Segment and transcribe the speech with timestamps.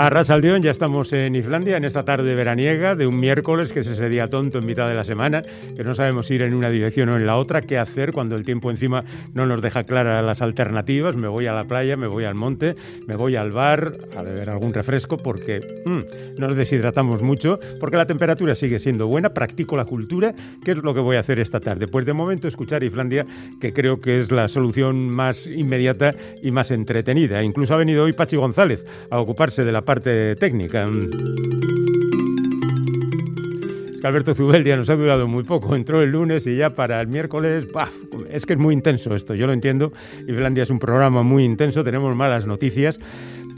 [0.00, 3.86] A Rasaldeón ya estamos en Islandia en esta tarde veraniega de un miércoles que es
[3.86, 5.42] ese día tonto en mitad de la semana,
[5.76, 8.42] que no sabemos ir en una dirección o en la otra, qué hacer cuando el
[8.42, 9.04] tiempo encima
[9.34, 11.16] no nos deja claras las alternativas.
[11.16, 12.76] Me voy a la playa, me voy al monte,
[13.06, 18.06] me voy al bar a beber algún refresco porque mm, nos deshidratamos mucho, porque la
[18.06, 20.32] temperatura sigue siendo buena, practico la cultura,
[20.64, 21.88] que es lo que voy a hacer esta tarde.
[21.88, 23.26] Pues de momento escuchar Islandia,
[23.60, 27.42] que creo que es la solución más inmediata y más entretenida.
[27.42, 30.84] Incluso ha venido hoy Pachi González a ocuparse de la parte técnica.
[33.92, 35.74] Es que Alberto Zubeldia nos ha durado muy poco.
[35.74, 37.92] Entró el lunes y ya para el miércoles, ¡paf!
[38.30, 39.92] es que es muy intenso esto, yo lo entiendo.
[40.28, 43.00] Islandia es un programa muy intenso, tenemos malas noticias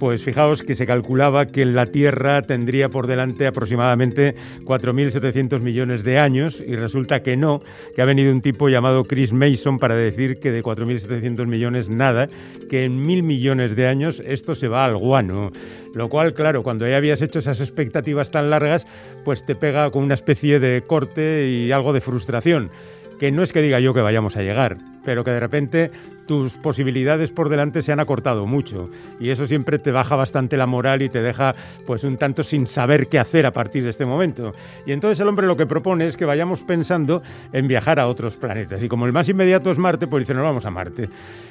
[0.03, 4.35] pues fijaos que se calculaba que la Tierra tendría por delante aproximadamente
[4.65, 7.61] 4.700 millones de años y resulta que no,
[7.95, 12.27] que ha venido un tipo llamado Chris Mason para decir que de 4.700 millones nada,
[12.69, 15.53] que en mil millones de años esto se va al guano.
[15.95, 18.89] Lo cual, claro, cuando ya habías hecho esas expectativas tan largas,
[19.25, 22.73] pues te pega con una especie de corte y algo de frustración
[23.21, 25.91] que no es que diga yo que vayamos a llegar, pero que de repente
[26.27, 28.89] tus posibilidades por delante se han acortado mucho
[29.21, 31.55] y eso siempre te baja bastante la moral y te deja
[31.87, 34.53] pues un tanto sin saber qué hacer a partir de este momento.
[34.87, 38.37] Y entonces el hombre lo que propone es que vayamos pensando en viajar a otros
[38.37, 41.09] planetas y como el más inmediato es Marte, pues dice, nos vamos a Marte.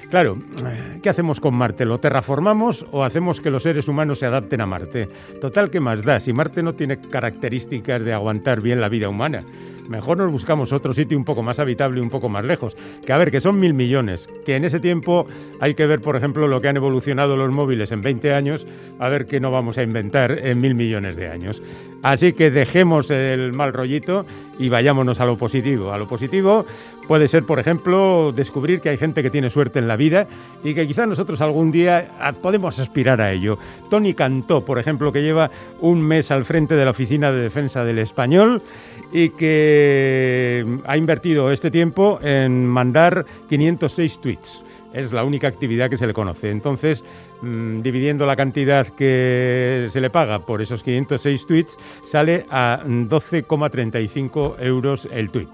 [0.09, 0.37] Claro,
[1.01, 1.85] ¿qué hacemos con Marte?
[1.85, 5.07] ¿Lo terraformamos o hacemos que los seres humanos se adapten a Marte?
[5.39, 6.19] Total, ¿qué más da?
[6.19, 9.43] Si Marte no tiene características de aguantar bien la vida humana
[9.91, 12.75] mejor nos buscamos otro sitio un poco más habitable y un poco más lejos.
[13.05, 15.27] Que a ver, que son mil millones, que en ese tiempo
[15.59, 18.65] hay que ver, por ejemplo, lo que han evolucionado los móviles en 20 años,
[18.97, 21.61] a ver qué no vamos a inventar en mil millones de años.
[22.03, 24.25] Así que dejemos el mal rollito
[24.57, 25.91] y vayámonos a lo positivo.
[25.91, 26.65] A lo positivo
[27.07, 30.27] puede ser, por ejemplo, descubrir que hay gente que tiene suerte en la vida
[30.63, 32.09] y que quizás nosotros algún día
[32.41, 33.59] podemos aspirar a ello.
[33.89, 37.83] Tony Cantó, por ejemplo, que lleva un mes al frente de la Oficina de Defensa
[37.83, 38.63] del Español
[39.11, 39.80] y que
[40.85, 44.63] ha invertido este tiempo en mandar 506 tweets.
[44.93, 46.49] Es la única actividad que se le conoce.
[46.51, 47.03] Entonces,
[47.41, 54.57] mm, dividiendo la cantidad que se le paga por esos 506 tweets, sale a 12,35
[54.59, 55.49] euros el tweet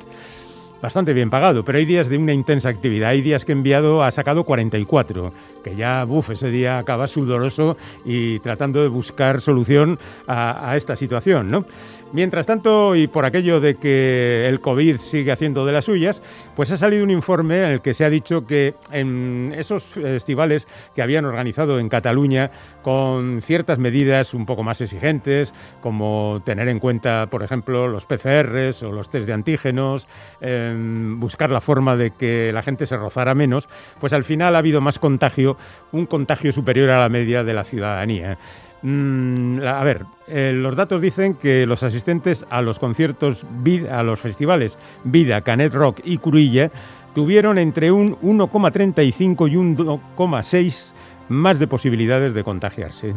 [0.82, 3.10] bastante bien pagado, pero hay días de una intensa actividad.
[3.10, 5.34] Hay días que enviado, ha sacado 44,
[5.64, 10.96] que ya, buf, ese día acaba sudoroso y tratando de buscar solución a, a esta
[10.96, 11.66] situación, ¿no?
[12.14, 16.22] Mientras tanto, y por aquello de que el COVID sigue haciendo de las suyas,
[16.56, 20.68] pues ha salido un informe en el que se ha dicho que en esos festivales
[20.96, 22.50] que habían organizado en Cataluña
[22.82, 28.84] con ciertas medidas un poco más exigentes, como tener en cuenta, por ejemplo, los PCRs
[28.84, 30.08] o los test de antígenos,
[30.40, 33.68] em, buscar la forma de que la gente se rozara menos,
[34.00, 35.58] pues al final ha habido más contagio,
[35.92, 38.38] un contagio superior a la media de la ciudadanía.
[38.82, 43.46] Mm, a ver, eh, los datos dicen que los asistentes a los conciertos,
[43.90, 46.72] a los festivales Vida, Canet Rock y Curilla
[47.16, 50.92] tuvieron entre un 1,35 y un 1,6
[51.30, 53.16] más de posibilidades de contagiarse.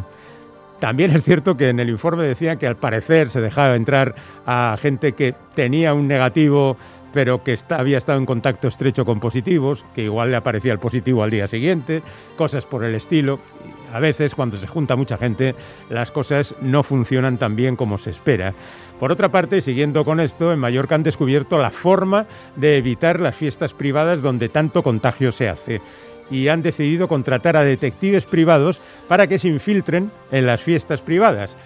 [0.79, 4.15] También es cierto que en el informe decían que al parecer se dejaba entrar
[4.47, 6.75] a gente que tenía un negativo
[7.13, 11.23] pero que había estado en contacto estrecho con positivos, que igual le aparecía el positivo
[11.23, 12.03] al día siguiente,
[12.37, 13.39] cosas por el estilo.
[13.93, 15.55] A veces, cuando se junta mucha gente,
[15.89, 18.53] las cosas no funcionan tan bien como se espera.
[18.99, 23.35] Por otra parte, siguiendo con esto, en Mallorca han descubierto la forma de evitar las
[23.35, 25.81] fiestas privadas donde tanto contagio se hace
[26.29, 31.57] y han decidido contratar a detectives privados para que se infiltren en las fiestas privadas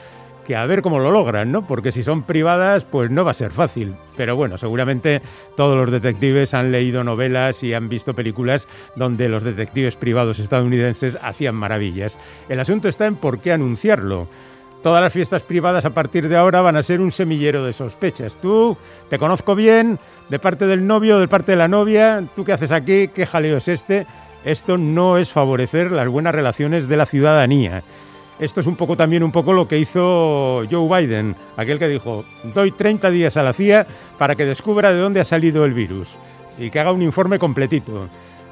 [0.46, 1.68] que a ver cómo lo logran, ¿no?
[1.68, 3.96] Porque si son privadas, pues no va a ser fácil.
[4.16, 5.22] Pero bueno, seguramente
[5.58, 11.18] todos los detectives han leído novelas y han visto películas donde los detectives privados estadounidenses
[11.22, 12.18] hacían maravillas.
[12.48, 14.30] El asunto está en por qué anunciarlo.
[14.82, 18.38] Todas las fiestas privadas a partir de ahora van a ser un semillero de sospechas.
[18.40, 18.78] Tú,
[19.10, 20.00] te conozco bien,
[20.30, 23.08] de parte del novio, de parte de la novia, ¿tú qué haces aquí?
[23.08, 24.06] ¿Qué jaleo es este?
[24.44, 27.84] Esto no es favorecer las buenas relaciones de la ciudadanía.
[28.38, 32.26] Esto es un poco también un poco lo que hizo Joe Biden, aquel que dijo,
[32.54, 33.88] doy 30 días a la CIA
[34.18, 36.18] para que descubra de dónde ha salido el virus
[36.58, 38.10] y que haga un informe completito.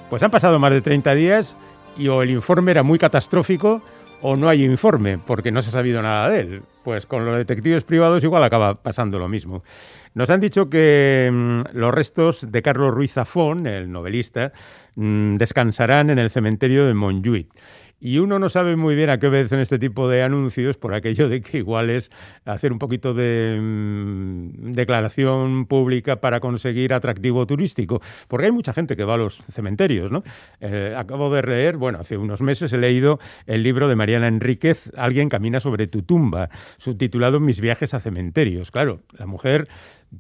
[0.10, 1.56] Pues han pasado más de 30 días
[1.98, 3.82] y o el informe era muy catastrófico
[4.22, 6.64] o no hay informe, porque no se ha sabido nada de él.
[6.86, 9.64] Pues con los detectives privados igual acaba pasando lo mismo.
[10.14, 14.54] Nos han dicho que mm, los restos de Carlos Ruiz Zafón, el novelista,
[14.96, 17.50] mm, descansarán en el cementerio de Montjuic
[18.06, 21.30] Y uno no sabe muy bien a qué obedecen este tipo de anuncios por aquello
[21.30, 22.12] de que igual es
[22.44, 28.02] hacer un poquito de mm, declaración pública para conseguir atractivo turístico.
[28.28, 30.22] Porque hay mucha gente que va a los cementerios, ¿no?
[30.60, 34.92] Eh, acabo de leer, bueno, hace unos meses he leído el libro de Mariana Enríquez,
[34.98, 38.70] Alguien camina sobre tu tumba, subtitulado Mis viajes a cementerios.
[38.70, 39.70] Claro, la mujer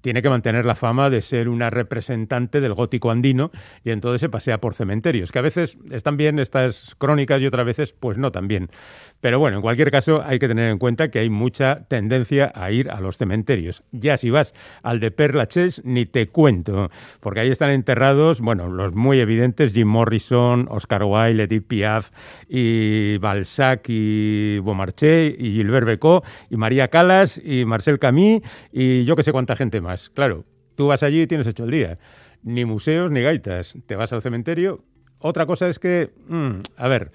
[0.01, 3.51] tiene que mantener la fama de ser una representante del gótico andino
[3.83, 7.65] y entonces se pasea por cementerios, que a veces están bien estas crónicas y otras
[7.65, 8.69] veces pues no tan bien.
[9.21, 12.71] Pero bueno, en cualquier caso hay que tener en cuenta que hay mucha tendencia a
[12.71, 13.83] ir a los cementerios.
[13.91, 18.69] Ya si vas al de Père Lachaise ni te cuento, porque ahí están enterrados, bueno,
[18.69, 22.11] los muy evidentes Jim Morrison, Oscar Wilde, Edith Piaf
[22.49, 28.41] y Balzac y Beaumarchais y Gilbert Becot y María Calas y Marcel Camus
[28.71, 29.81] y yo que sé cuánta gente
[30.13, 30.45] Claro,
[30.75, 31.99] tú vas allí y tienes hecho el día.
[32.41, 33.77] Ni museos ni gaitas.
[33.85, 34.83] Te vas al cementerio.
[35.19, 37.11] Otra cosa es que, mm, a ver,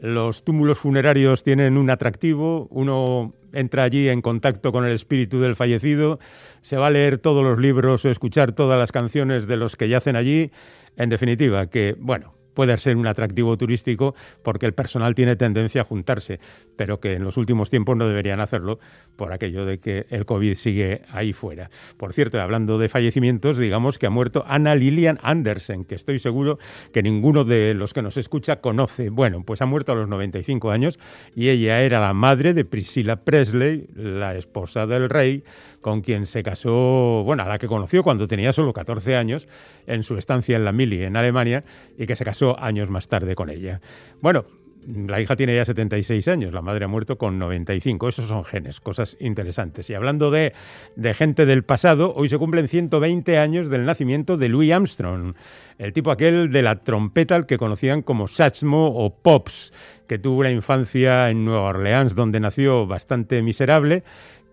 [0.00, 5.56] los túmulos funerarios tienen un atractivo, uno entra allí en contacto con el espíritu del
[5.56, 6.18] fallecido,
[6.62, 9.88] se va a leer todos los libros o escuchar todas las canciones de los que
[9.88, 10.50] yacen allí.
[10.96, 15.84] En definitiva, que, bueno, puede ser un atractivo turístico porque el personal tiene tendencia a
[15.84, 16.40] juntarse,
[16.76, 18.78] pero que en los últimos tiempos no deberían hacerlo
[19.16, 21.70] por aquello de que el COVID sigue ahí fuera.
[21.96, 26.58] Por cierto, hablando de fallecimientos, digamos que ha muerto Anna Lillian Andersen, que estoy seguro
[26.92, 29.10] que ninguno de los que nos escucha conoce.
[29.10, 30.98] Bueno, pues ha muerto a los 95 años
[31.34, 35.44] y ella era la madre de Priscilla Presley, la esposa del rey,
[35.80, 39.48] con quien se casó, bueno, a la que conoció cuando tenía solo 14 años
[39.86, 41.64] en su estancia en la Mili, en Alemania,
[41.96, 43.80] y que se casó años más tarde con ella.
[44.20, 44.44] Bueno,
[44.86, 48.08] la hija tiene ya 76 años, la madre ha muerto con 95.
[48.08, 49.90] Esos son genes, cosas interesantes.
[49.90, 50.54] Y hablando de,
[50.96, 55.34] de, gente del pasado, hoy se cumplen 120 años del nacimiento de Louis Armstrong,
[55.78, 59.72] el tipo aquel de la trompeta al que conocían como Satchmo o Pops,
[60.06, 64.02] que tuvo una infancia en Nueva Orleans, donde nació bastante miserable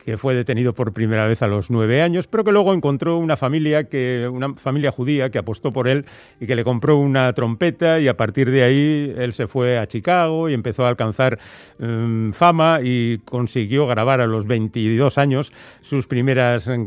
[0.08, 3.36] que fue detenido por primera vez a los nueve años, pero que luego encontró una
[3.36, 6.06] familia, que, una familia judía que apostó por él
[6.40, 9.86] y que le compró una trompeta y a partir de ahí él se fue a
[9.86, 11.40] Chicago y empezó a alcanzar
[11.80, 15.52] um, fama y consiguió grabar a los 22 años
[15.82, 16.78] sus primeras um,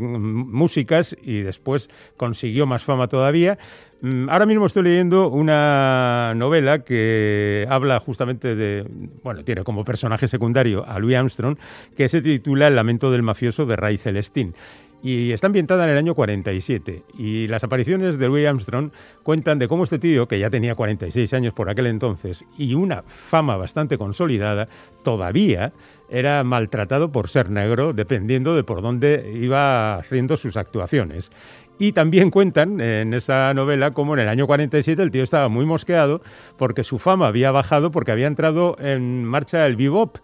[0.51, 3.59] músicas y después consiguió más fama todavía.
[4.03, 8.87] Mm, ahora mismo estoy leyendo una novela que habla justamente de,
[9.23, 11.59] bueno, tiene como personaje secundario a Louis Armstrong,
[11.97, 14.55] que se titula El lamento del mafioso de Ray Celestín.
[15.03, 17.05] Y está ambientada en el año 47.
[17.17, 18.91] Y las apariciones de Louis Armstrong
[19.23, 23.03] cuentan de cómo este tío, que ya tenía 46 años por aquel entonces y una
[23.07, 24.69] fama bastante consolidada,
[25.03, 25.73] todavía
[26.11, 31.31] era maltratado por ser negro, dependiendo de por dónde iba haciendo sus actuaciones.
[31.79, 35.65] Y también cuentan en esa novela cómo en el año 47 el tío estaba muy
[35.65, 36.21] mosqueado
[36.59, 40.19] porque su fama había bajado porque había entrado en marcha el bebop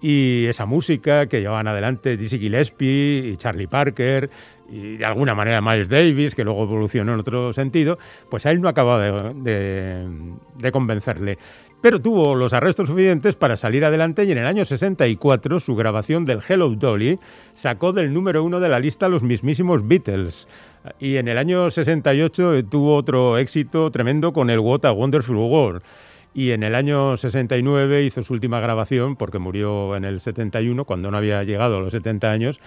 [0.00, 4.30] y esa música que llevaban adelante Dizzy Gillespie y Charlie Parker
[4.70, 7.98] y de alguna manera Miles Davis, que luego evolucionó en otro sentido,
[8.30, 11.38] pues a él no acababa de, convencerle
[11.80, 16.24] pero tuvo los arrestos suficientes para salir adelante y en el año 64 su grabación
[16.24, 17.20] del Hello Dolly
[17.54, 20.48] sacó del número uno de la lista los mismísimos Beatles.
[20.98, 25.82] Y en el año 68 tuvo otro éxito tremendo con el What a Wonderful World.
[26.34, 31.10] Y en el año 69 hizo su última grabación, porque murió en el 71, cuando
[31.10, 32.60] no había llegado a los 70 años,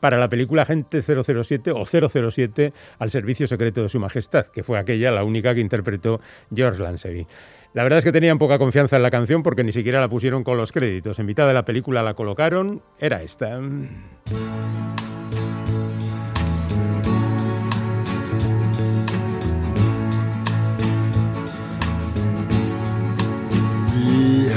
[0.00, 4.78] para la película Gente 007 o 007 al servicio secreto de su majestad, que fue
[4.78, 6.20] aquella la única que interpretó
[6.54, 7.26] George Lansbury.
[7.72, 10.44] La verdad es que tenían poca confianza en la canción porque ni siquiera la pusieron
[10.44, 11.18] con los créditos.
[11.18, 13.58] En mitad de la película la colocaron, era esta.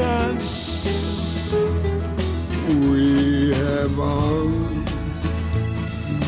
[0.00, 0.84] us.
[2.68, 4.48] We have all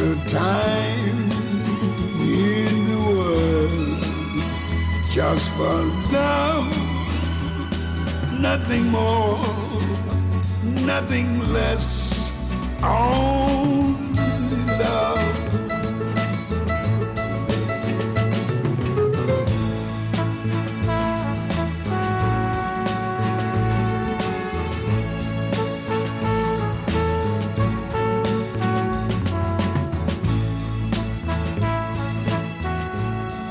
[0.01, 1.31] the time
[2.21, 4.03] in the world
[5.13, 5.79] just for
[6.13, 6.69] love,
[8.41, 9.41] nothing more,
[10.85, 12.11] nothing less.
[12.83, 13.82] On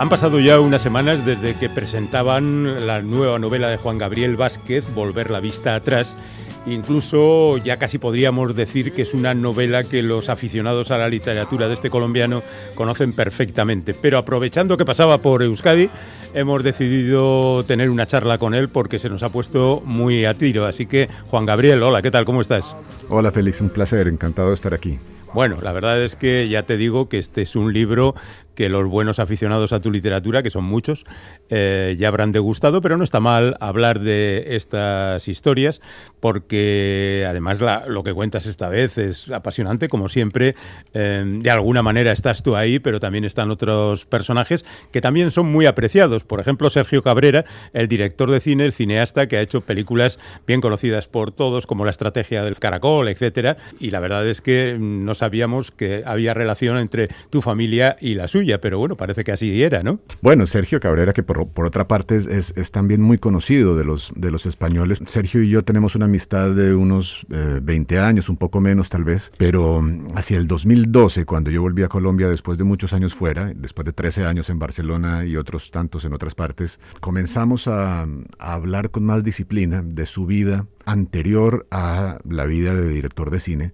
[0.02, 4.92] Han pasado ya unas semanas desde que presentaban la nueva novela de Juan Gabriel Vázquez,
[4.96, 6.18] Volver la vista atrás.
[6.66, 11.68] Incluso ya casi podríamos decir que es una novela que los aficionados a la literatura
[11.68, 12.42] de este colombiano
[12.74, 13.94] conocen perfectamente.
[13.94, 15.88] Pero aprovechando que pasaba por Euskadi,
[16.34, 20.66] hemos decidido tener una charla con él porque se nos ha puesto muy a tiro.
[20.66, 22.26] Así que, Juan Gabriel, hola, ¿qué tal?
[22.26, 22.76] ¿Cómo estás?
[23.08, 24.98] Hola Félix, un placer, encantado de estar aquí.
[25.34, 28.16] Bueno, la verdad es que ya te digo que este es un libro
[28.56, 31.06] que los buenos aficionados a tu literatura, que son muchos,
[31.50, 35.82] eh, ya habrán degustado, pero no está mal hablar de estas historias,
[36.20, 40.56] porque además lo que cuentas esta vez es apasionante, como siempre.
[40.94, 45.52] Eh, de alguna manera estás tú ahí, pero también están otros personajes que también son
[45.52, 46.24] muy apreciados.
[46.24, 50.62] Por ejemplo, Sergio Cabrera, el director de cine, el cineasta que ha hecho películas bien
[50.62, 53.58] conocidas por todos, como La Estrategia del Caracol, etcétera.
[53.80, 58.28] Y la verdad es que no sabíamos que había relación entre tu familia y la
[58.28, 60.00] suya pero bueno, parece que así era, ¿no?
[60.22, 64.46] Bueno, Sergio Cabrera, que por, otra parte es, también muy conocido de los, de los
[64.46, 65.00] españoles.
[65.06, 69.04] Sergio y yo tenemos una amistad de unos 20 eh, años, un poco menos tal
[69.04, 73.14] vez, pero mm, hacia el 2012, cuando yo volví a Colombia después de muchos años
[73.14, 78.02] fuera, después de 13 años en Barcelona y otros tantos en otras partes, comenzamos a,
[78.02, 83.40] a hablar con más disciplina de su vida anterior a la vida de director de
[83.40, 83.72] cine,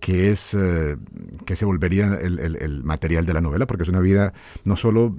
[0.00, 0.96] que es eh,
[1.46, 4.32] que se volvería el, material de la novela, porque es una vida
[4.64, 5.14] no solo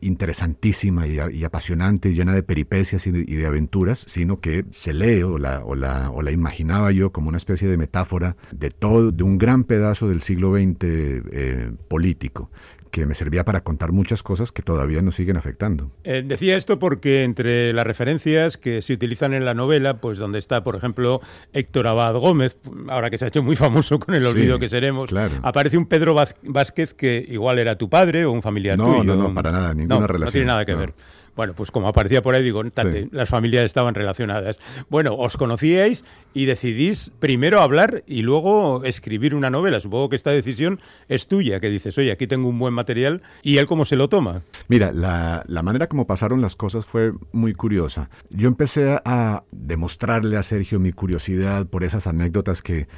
[0.00, 5.64] interesantísima y, apasionante, llena de peripecias y de, aventuras, sino que se lee o la,
[5.64, 9.38] o, la, o la imaginaba yo como una especie de metáfora de todo, de un
[9.38, 12.50] gran pedazo del siglo XX eh, político
[12.90, 15.90] que me servía para contar muchas cosas que todavía nos siguen afectando.
[16.04, 20.38] Eh, decía esto porque entre las referencias que se utilizan en la novela, pues donde
[20.38, 21.20] está, por ejemplo,
[21.52, 25.10] Héctor Abad Gómez, ahora que se ha hecho muy famoso con el olvido que seremos,
[25.42, 29.04] aparece un Pedro Vázquez que igual era tu padre o un familiar tuyo.
[29.04, 30.26] No, no, para nada, ninguna relación.
[30.26, 30.94] No tiene nada que ver.
[31.38, 32.64] Bueno, pues como aparecía por ahí, digo,
[33.12, 34.58] las familias estaban relacionadas.
[34.90, 36.04] Bueno, os conocíais
[36.34, 39.78] y decidís primero hablar y luego escribir una novela.
[39.78, 43.22] Supongo que esta decisión es tuya, que dices, oye, aquí tengo un buen material.
[43.44, 44.42] ¿Y él cómo se lo toma?
[44.66, 48.10] Mira, la, la manera como pasaron las cosas fue muy curiosa.
[48.30, 52.88] Yo empecé a demostrarle a Sergio mi curiosidad por esas anécdotas que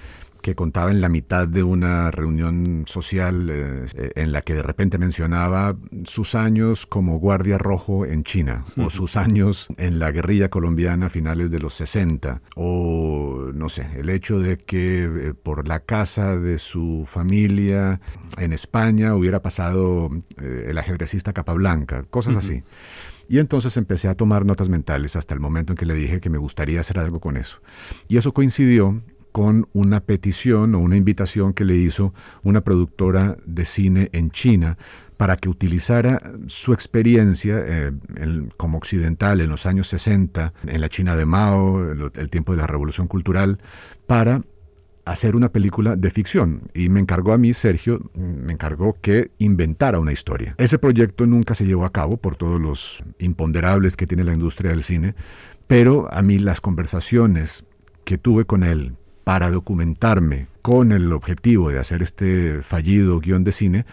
[0.43, 4.99] que contaba en la mitad de una reunión social eh, en la que de repente
[4.99, 11.07] mencionaba sus años como guardia rojo en China, o sus años en la guerrilla colombiana
[11.07, 15.81] a finales de los 60, o no sé, el hecho de que eh, por la
[15.81, 18.01] casa de su familia
[18.39, 22.63] en España hubiera pasado eh, el ajedrecista Capablanca, cosas así.
[23.29, 26.31] Y entonces empecé a tomar notas mentales hasta el momento en que le dije que
[26.31, 27.61] me gustaría hacer algo con eso.
[28.09, 29.01] Y eso coincidió
[29.33, 34.77] con una petición o una invitación que le hizo una productora de cine en China
[35.21, 37.93] para que utilizara su experiencia eh,
[38.57, 42.67] como occidental en los años 60, en la China de Mao, el, tiempo de la
[42.67, 43.59] Revolución Cultural,
[44.07, 44.41] para
[45.05, 46.71] hacer una película de ficción.
[46.73, 50.55] Y me encargó a mí, Sergio, me encargó que inventara una historia.
[50.57, 54.71] Ese proyecto nunca se llevó a cabo por todos los imponderables que tiene la industria
[54.71, 55.15] del cine,
[55.67, 57.67] pero a mí las conversaciones
[58.05, 58.95] que tuve con él
[59.31, 63.87] para documentarme con el objetivo de hacer este fallido guion de cine,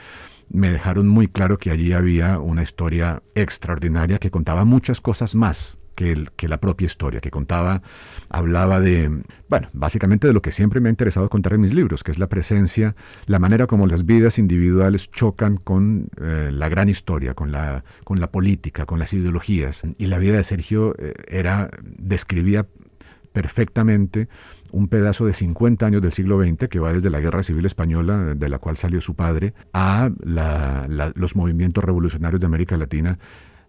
[0.50, 5.78] me dejaron muy claro que allí había una historia extraordinaria que contaba muchas cosas más
[5.94, 7.84] que, que, la propia historia, que contaba,
[8.30, 9.12] hablaba de,
[9.48, 12.18] bueno, básicamente de lo que siempre me ha interesado contar en mis libros, que es
[12.18, 12.96] la presencia,
[13.28, 18.20] la manera como las vidas individuales chocan con eh, la gran historia, con la, con
[18.20, 19.84] la política, con las ideologías.
[20.00, 22.66] Y la vida de Sergio eh, era, describía
[23.38, 24.30] perfectamente
[24.72, 28.36] un pedazo de 50 años del siglo XX que va desde la Guerra Civil Española,
[28.36, 30.10] de la cual salió su padre, a
[31.16, 33.20] los movimientos revolucionarios de América Latina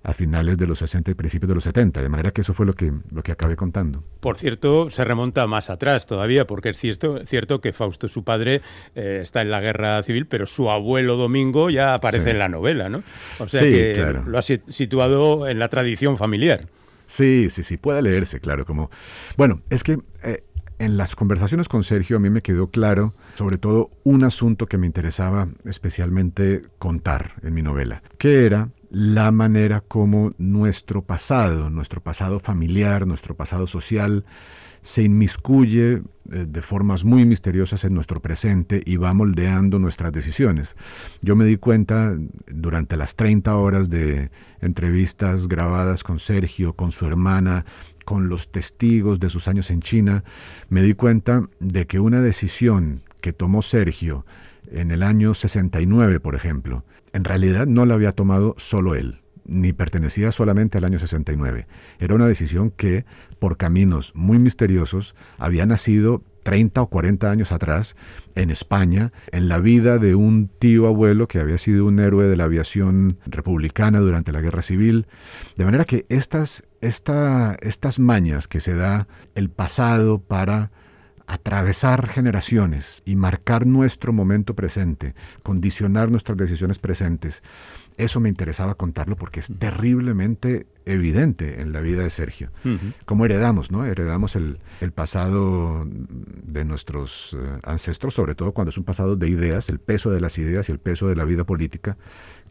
[0.03, 2.65] a finales de los 60 y principios de los 70, de manera que eso fue
[2.65, 4.05] lo que, lo que acabé contando.
[4.21, 8.63] Por cierto, se remonta más atrás todavía, porque es cierto, cierto que Fausto, su padre,
[8.95, 12.89] eh, está en la guerra civil, pero su abuelo Domingo ya aparece en la novela,
[12.89, 13.03] ¿no?
[13.39, 16.67] O sea que lo ha situado en la tradición familiar.
[17.07, 18.67] Sí, sí, sí, puede leerse, claro.
[18.67, 18.91] Como,
[19.37, 20.45] bueno, es que eh,
[20.79, 24.79] en las conversaciones con Sergio a mí me quedó claro, sobre todo, un asunto que
[24.79, 32.01] me interesaba especialmente contar en mi novela, que era la manera como nuestro pasado, nuestro
[32.01, 34.25] pasado familiar, nuestro pasado social,
[34.83, 40.77] se inmiscuye eh, de formas muy misteriosas en nuestro presente y va moldeando nuestras decisiones.
[41.21, 42.15] Yo me di cuenta
[42.47, 44.31] durante las 30 horas de
[44.61, 47.65] entrevistas grabadas con Sergio, con su hermana,
[48.09, 50.25] con los testigos de sus años en China,
[50.71, 54.25] me di cuenta de que una decisión que tomó Sergio
[54.73, 59.75] en el año 69, por ejemplo, en realidad no la había tomado solo él, ni
[59.75, 61.67] pertenecía solamente al año 69.
[61.99, 63.05] Era una decisión que,
[63.41, 67.95] por caminos muy misteriosos, había nacido 30 o 40 años atrás
[68.35, 72.37] en España, en la vida de un tío abuelo que había sido un héroe de
[72.37, 75.09] la aviación republicana durante la Guerra Civil.
[75.59, 80.71] De manera que estas, estas mañas que se da el pasado para
[81.27, 87.43] atravesar generaciones y marcar nuestro momento presente, condicionar nuestras decisiones presentes,
[87.99, 92.51] eso me interesaba contarlo porque es terriblemente evidente en la vida de Sergio.
[93.05, 93.85] Como heredamos, ¿no?
[93.85, 94.59] Heredamos el,
[94.95, 100.11] pasado de nuestros eh, ancestros, sobre todo cuando es un pasado de ideas, el peso
[100.11, 101.99] de las ideas y el peso de la vida política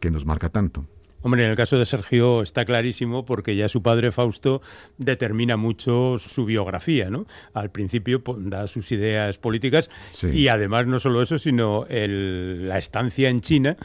[0.00, 0.86] que nos marca tanto.
[1.20, 4.62] Hombre, en el caso de Sergio está clarísimo porque ya su padre Fausto
[4.98, 7.26] determina mucho su biografía, ¿no?
[7.54, 9.90] Al principio da sus ideas políticas
[10.32, 13.76] y además no solo eso, sino la estancia en China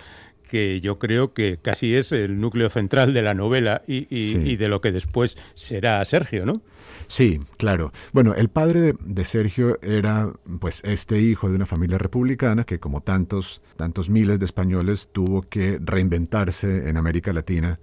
[0.54, 4.82] que yo creo que casi es el núcleo central de la novela y, de lo
[4.82, 6.62] que después será Sergio, ¿no?
[7.08, 7.92] Sí, claro.
[8.12, 13.02] Bueno, el padre de, Sergio era pues este hijo de una familia republicana que como
[13.02, 17.80] tantos tantos miles de españoles tuvo que reinventarse en América Latina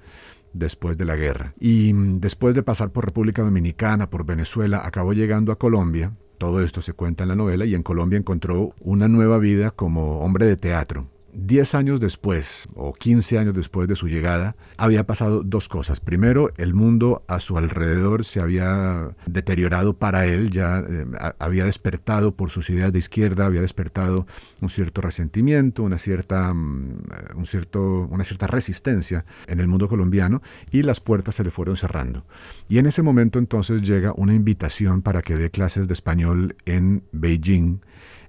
[0.53, 1.55] después de la guerra.
[1.59, 6.13] Y mm, después de pasar por República Dominicana, por Venezuela, acabó llegando a Colombia.
[6.39, 10.21] Todo esto se cuenta en la novela y en Colombia encontró una nueva vida como
[10.21, 15.43] hombre de teatro Diez años después, o quince años después de su llegada, había pasado
[15.45, 16.01] dos cosas.
[16.01, 21.07] Primero, el mundo a su alrededor se había deteriorado para él, ya eh,
[21.39, 24.27] había despertado por sus ideas de izquierda, había despertado
[24.61, 27.03] un cierto resentimiento, una cierta, mm,
[27.37, 31.77] un cierto, una cierta resistencia en el mundo colombiano y las puertas se le fueron
[31.77, 32.25] cerrando.
[32.69, 37.05] Y en ese momento entonces llega una invitación para que dé clases de español en
[37.13, 37.81] Beijing,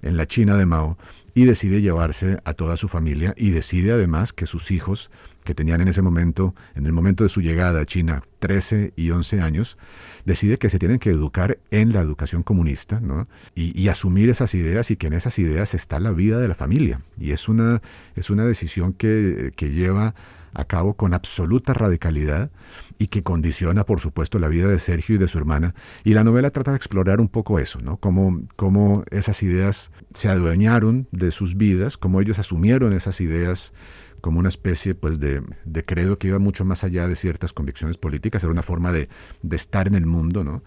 [0.02, 0.98] en la China de Mao,
[1.34, 5.10] y decide llevarse a toda su familia y decide además que sus hijos,
[5.44, 9.10] que tenían en ese momento, en el momento de su llegada a China, 13 y
[9.10, 9.78] 11 años,
[10.24, 13.26] decide que se tienen que educar en la educación comunista ¿no?
[13.54, 17.00] y, asumir esas ideas y que en esas ideas está la vida de la familia.
[17.18, 17.82] Y es una,
[18.14, 20.14] es una decisión que, que lleva
[20.54, 22.50] a cabo con absoluta radicalidad
[22.98, 25.74] y que condiciona, por supuesto, la vida de Sergio y de su hermana.
[26.04, 27.96] Y la novela trata de explorar un poco eso, ¿no?
[27.96, 33.72] Cómo, cómo esas ideas se adueñaron de sus vidas, cómo ellos asumieron esas ideas
[34.22, 37.98] como una especie pues de, de, credo que iba mucho más allá de ciertas convicciones
[37.98, 39.08] políticas, era una forma de,
[39.42, 40.44] de estar en el mundo.
[40.44, 40.62] ¿no?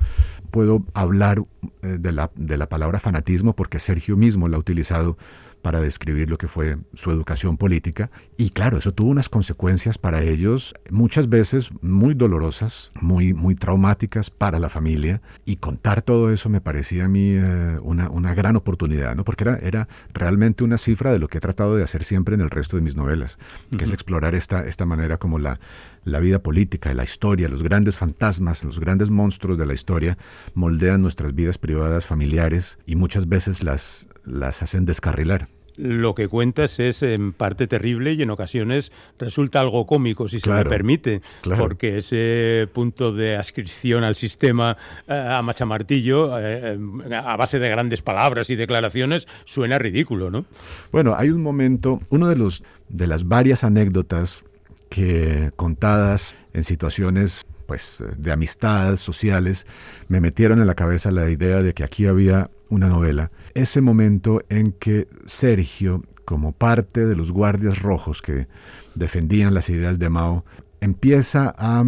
[0.52, 1.42] Puedo hablar
[1.82, 5.18] eh, de, la, de la palabra fanatismo porque Sergio mismo la ha utilizado
[5.66, 8.12] para describir lo que fue su educación política.
[8.38, 14.30] Y claro, eso tuvo unas consecuencias para ellos, muchas veces muy dolorosas, muy, muy traumáticas
[14.30, 15.24] para la familia.
[15.44, 19.24] Y contar todo eso me parecía a mí eh, una, una, gran oportunidad, ¿no?
[19.24, 22.42] porque era, era realmente una cifra de lo que he tratado de hacer siempre en
[22.42, 23.40] el resto de mis novelas,
[23.76, 25.60] que es explorar esta, esta manera como la,
[26.04, 30.20] la vida política, la historia, los grandes fantasmas, los grandes monstruos de la historia
[30.54, 36.80] moldean nuestras vidas privadas, familiares y muchas veces las, las hacen descarrilar lo que cuentas
[36.80, 41.22] es en parte terrible y en ocasiones resulta algo cómico, si se me permite,
[41.58, 46.78] porque ese punto de ascripción al sistema eh, a machamartillo, eh,
[47.14, 50.46] a base de grandes palabras y declaraciones, suena ridículo, ¿no?
[50.92, 54.44] Bueno, hay un momento, uno de los de las varias anécdotas
[54.90, 59.66] que contadas en situaciones pues de amistad, sociales,
[60.08, 63.32] me metieron en la cabeza la idea de que aquí había una novela.
[63.54, 68.48] Ese momento en que Sergio, como parte de los guardias rojos que
[68.96, 70.46] defendían las ideas de Mao,
[70.82, 71.84] empieza a,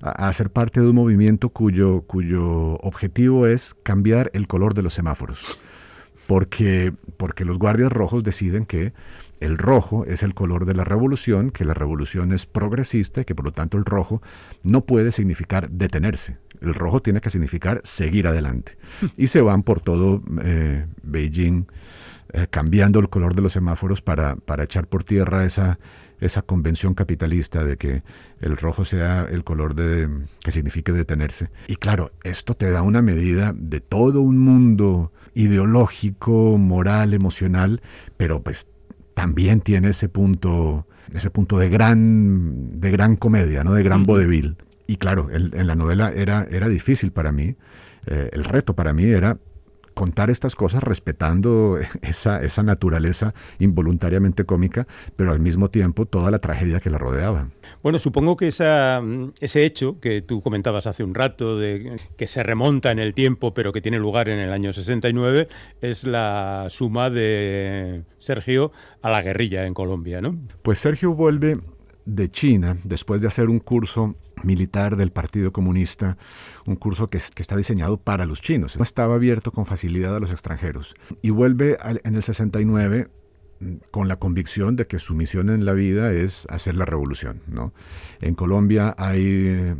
[0.00, 4.94] a ser parte de un movimiento cuyo, cuyo objetivo es cambiar el color de los
[4.94, 5.58] semáforos.
[6.26, 8.92] Porque, porque los guardias rojos deciden que
[9.40, 13.34] el rojo es el color de la revolución, que la revolución es progresista y que
[13.34, 14.22] por lo tanto el rojo
[14.62, 16.36] no puede significar detenerse.
[16.60, 18.76] El rojo tiene que significar seguir adelante.
[19.16, 21.66] Y se van por todo eh, Beijing
[22.32, 25.78] eh, cambiando el color de los semáforos para, para echar por tierra esa,
[26.20, 28.02] esa convención capitalista de que
[28.40, 30.08] el rojo sea el color de,
[30.42, 31.48] que signifique detenerse.
[31.66, 37.80] Y claro, esto te da una medida de todo un mundo ideológico, moral, emocional,
[38.16, 38.68] pero pues
[39.14, 43.74] también tiene ese punto, ese punto de gran, de gran comedia, ¿no?
[43.74, 44.56] de gran vodevil.
[44.90, 47.54] Y claro, en la novela era, era difícil para mí.
[48.06, 49.38] Eh, el reto para mí era
[49.94, 56.40] contar estas cosas respetando esa, esa naturaleza involuntariamente cómica, pero al mismo tiempo toda la
[56.40, 57.50] tragedia que la rodeaba.
[57.84, 59.00] Bueno, supongo que esa,
[59.38, 63.54] ese hecho que tú comentabas hace un rato, de que se remonta en el tiempo,
[63.54, 65.46] pero que tiene lugar en el año 69,
[65.82, 68.72] es la suma de Sergio
[69.02, 70.36] a la guerrilla en Colombia, ¿no?
[70.62, 71.54] Pues Sergio vuelve
[72.14, 76.16] de China después de hacer un curso militar del Partido Comunista,
[76.66, 78.76] un curso que, está diseñado para los chinos.
[78.76, 80.94] No estaba abierto con facilidad a los extranjeros.
[81.22, 83.08] Y vuelve en el 69
[83.60, 87.42] mm, con la convicción de que su misión en la vida es hacer la revolución.
[87.46, 87.72] ¿no?
[88.20, 89.76] En Colombia hay eh,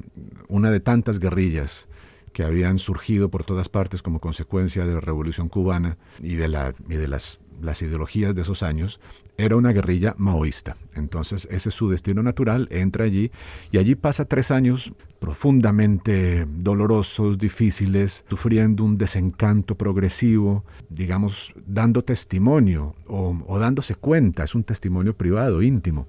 [0.49, 1.89] una de tantas guerrillas
[2.33, 6.75] que habían surgido por todas partes como consecuencia de la revolución cubana y de, la,
[6.89, 9.01] y de las, las ideologías de esos años,
[9.45, 10.77] era una guerrilla maoísta.
[10.95, 13.31] Entonces ese es su destino natural, entra allí
[13.73, 22.95] y allí pasa tres años profundamente dolorosos, difíciles, sufriendo un desencanto progresivo, digamos, dando testimonio
[23.07, 26.07] o, o dándose cuenta, es un testimonio privado, íntimo,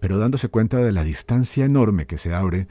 [0.00, 2.66] pero dándose cuenta de la distancia enorme que se abre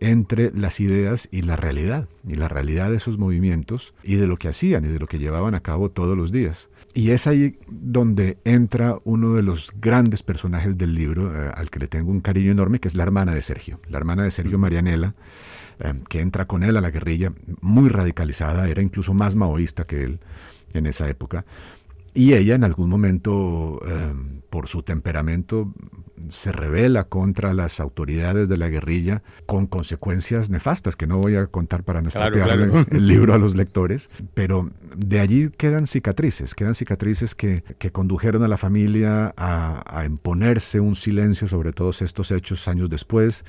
[0.00, 4.36] entre las ideas y la realidad, y la realidad de esos movimientos y de lo
[4.36, 6.70] que hacían y de lo que llevaban a cabo todos los días.
[6.94, 11.80] Y es ahí donde entra uno de los grandes personajes del libro, eh, al que
[11.80, 14.58] le tengo un cariño enorme, que es la hermana de Sergio, la hermana de Sergio
[14.58, 15.14] Marianela,
[15.80, 20.04] eh, que entra con él a la guerrilla, muy radicalizada, era incluso más maoísta que
[20.04, 20.20] él
[20.72, 21.44] en esa época,
[22.14, 25.74] y ella en algún momento, em, por su temperamento,
[26.28, 31.46] se revela contra las autoridades de la guerrilla con consecuencias nefastas que no voy a
[31.48, 36.74] contar para no estropear el libro a los lectores, pero de allí quedan cicatrices, quedan
[36.74, 42.30] cicatrices que, que condujeron a la familia a, a, imponerse un silencio sobre todos estos
[42.30, 43.44] hechos años después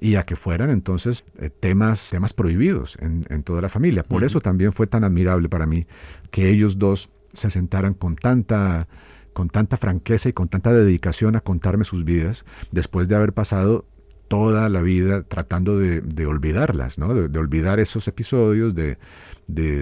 [0.00, 4.02] y a que fueran entonces eh, temas, temas prohibidos en, en, toda la familia.
[4.02, 5.86] Por eso también fue tan admirable para mí
[6.30, 8.88] que ellos dos se sentaran con tanta,
[9.32, 13.86] con tanta franqueza y con tanta dedicación a contarme sus vidas, después de haber pasado
[14.30, 17.12] toda la vida tratando de, olvidarlas, ¿no?
[17.12, 18.96] de, olvidar esos episodios, de,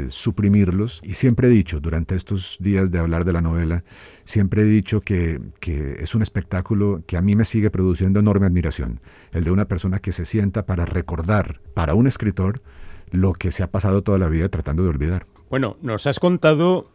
[0.09, 1.03] suprimirlos.
[1.05, 3.85] Y siempre he dicho, durante estos días de hablar de la novela,
[4.25, 8.47] siempre he dicho que, que, es un espectáculo que a mí me sigue produciendo enorme
[8.47, 9.01] admiración,
[9.33, 12.63] el de una persona que se sienta para recordar, para un escritor,
[13.11, 15.27] lo que se ha pasado toda la vida tratando de olvidar.
[15.51, 16.91] Bueno, nos has contado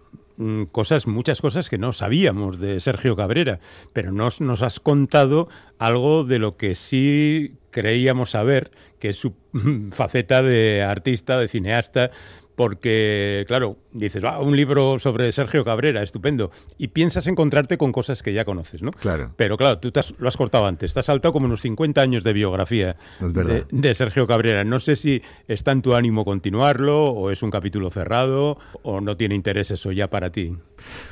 [0.72, 3.60] cosas, muchas cosas que no sabíamos de Sergio Cabrera,
[3.94, 5.48] pero nos, nos has contado
[5.80, 8.72] algo de lo que sí creíamos saber,
[9.04, 9.34] que es su
[9.92, 12.10] faceta de artista, de cineasta,
[12.56, 18.24] porque, claro, dices, ah, un libro sobre Sergio Cabrera, estupendo, y piensas encontrarte con cosas
[18.24, 18.92] que ya conoces, ¿no?
[18.92, 19.34] Claro.
[19.36, 22.32] Pero claro, tú lo has cortado antes, te has saltado como unos 50 años de
[22.32, 24.64] biografía de, Sergio Cabrera.
[24.64, 29.18] No sé si está en tu ánimo continuarlo, o es un capítulo cerrado, o no
[29.18, 30.56] tiene interés eso ya para ti.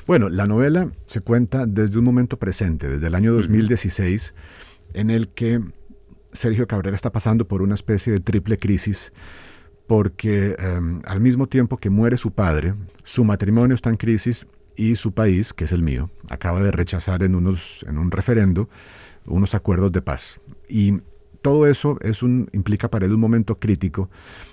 [0.08, 4.34] Bueno, la novela se cuenta desde un momento presente, desde el año 2016,
[4.94, 5.60] en el que
[6.34, 9.12] Sergio Cabrera está pasando por una especie de triple crisis
[9.88, 14.96] porque em, al mismo tiempo que muere su padre, su matrimonio está en crisis y
[14.96, 18.70] su país, que es el mío, acaba de rechazar en, unos, en un referendo
[19.26, 20.40] unos acuerdos de paz.
[20.68, 21.02] Y
[21.42, 24.10] todo eso es un, implica para él un momento crítico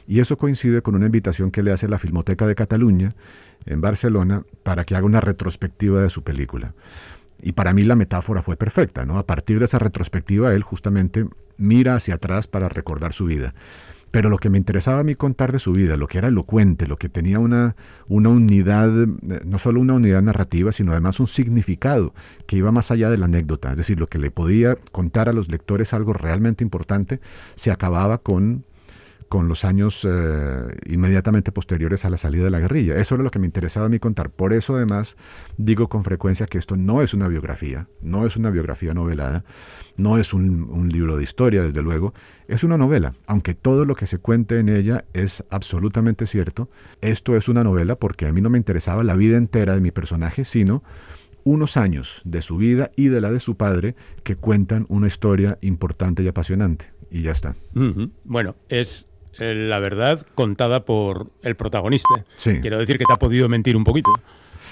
[0.06, 3.10] y eso coincide con una invitación que le hace la Filmoteca de Cataluña
[3.66, 6.74] en Barcelona para que haga una retrospectiva de su película.
[7.42, 9.18] Y para mí la metáfora fue perfecta, ¿no?
[9.18, 13.54] A partir de esa retrospectiva él justamente mira hacia atrás para recordar su vida.
[14.10, 16.86] Pero lo que me interesaba a mí contar de su vida, lo que era elocuente,
[16.86, 17.76] lo que tenía una,
[18.08, 22.14] una unidad, no solo una unidad narrativa, sino además un significado
[22.46, 23.70] que iba más allá de la anécdota.
[23.70, 27.20] Es decir, lo que le podía contar a los lectores algo realmente importante,
[27.54, 28.64] se acababa con
[29.28, 32.96] con los años eh, inmediatamente posteriores a la salida de la guerrilla.
[32.96, 34.30] Eso era lo que me interesaba a mí contar.
[34.30, 35.16] Por eso además
[35.58, 39.44] digo con frecuencia que esto no es una biografía, no es una biografía novelada,
[39.96, 42.14] no es un, libro de historia, desde luego,
[42.46, 43.14] es una novela.
[43.26, 46.70] Aunque todo lo que se cuente en ella es absolutamente cierto,
[47.02, 49.90] esto es una novela porque a mí no me interesaba la vida entera de mi
[49.90, 50.82] personaje, sino
[51.44, 55.58] unos años de su vida y de la de su padre que cuentan una historia
[55.60, 56.92] importante y apasionante.
[57.10, 57.56] Y ya está.
[58.24, 59.08] Bueno, es
[59.38, 62.24] la verdad contada por el protagonista.
[62.36, 62.60] Sí.
[62.60, 64.10] Quiero decir que te ha podido mentir un poquito.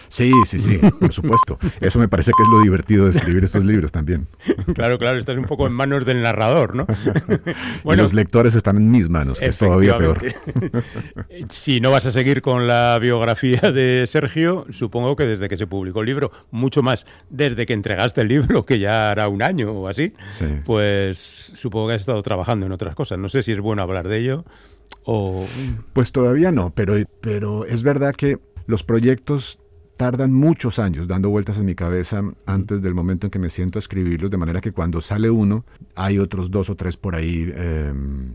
[0.09, 1.59] Sí, sí, sí, por supuesto.
[1.81, 4.27] Eso me parece que es lo divertido de escribir estos libros también.
[4.75, 6.87] Claro, claro, estás un poco en manos del narrador, ¿no?
[7.85, 10.19] bueno, y los lectores están en mis manos, que es todavía peor.
[11.51, 15.67] si no vas a seguir con la biografía de Sergio, supongo que desde que se
[15.67, 19.73] publicó el libro, mucho más desde que entregaste el libro, que ya hará un año
[19.73, 20.13] o así,
[20.65, 21.19] pues
[21.55, 23.19] supongo que has estado trabajando en otras cosas.
[23.19, 24.45] No sé si es bueno hablar de ello
[25.05, 25.47] o...
[25.93, 29.59] Pues todavía no, pero, pero es verdad que los proyectos
[29.97, 33.79] tardan muchos años dando vueltas en mi cabeza antes del momento en que me siento
[33.79, 37.51] a escribirlos, de manera que cuando sale uno, hay otros dos o tres por ahí
[37.55, 38.35] em,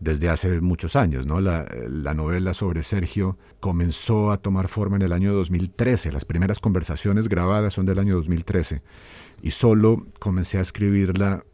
[0.00, 1.26] desde hace muchos años.
[1.26, 1.40] ¿no?
[1.40, 6.58] La, la, novela sobre Sergio comenzó a tomar forma en el año 2013, las primeras
[6.58, 8.82] conversaciones grabadas son del año 2013,
[9.42, 11.44] y solo comencé a escribirla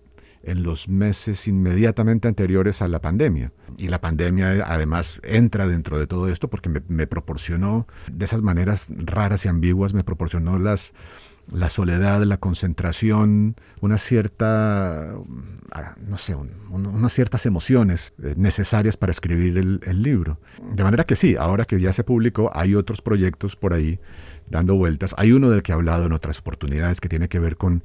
[0.44, 3.52] en los meses inmediatamente anteriores a la pandemia.
[3.76, 8.88] Y la pandemia además entra dentro de todo esto porque me, proporcionó, de esas maneras
[8.90, 10.92] raras y ambiguas, me proporcionó las,
[11.50, 15.14] la soledad, la concentración, una cierta,
[15.72, 20.38] ah, no sé, unas ciertas emociones eh, necesarias para escribir el, el, libro.
[20.74, 23.98] De manera que sí, ahora que ya se publicó, hay otros proyectos por ahí
[24.48, 25.14] dando vueltas.
[25.18, 27.82] Hay uno del que he hablado en otras oportunidades que tiene que ver con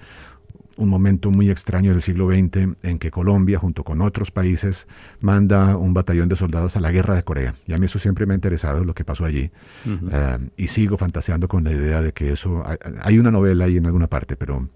[0.77, 4.87] un momento muy extraño del siglo XX en que Colombia, junto con otros países,
[5.19, 7.55] manda un batallón de soldados a la guerra de Corea.
[7.67, 9.49] Y a mí eso siempre me ha interesado, lo que pasó allí.
[9.85, 12.63] Eh, y sigo fantaseando con la idea de que eso...
[13.01, 14.69] Hay una novela ahí en alguna parte, pero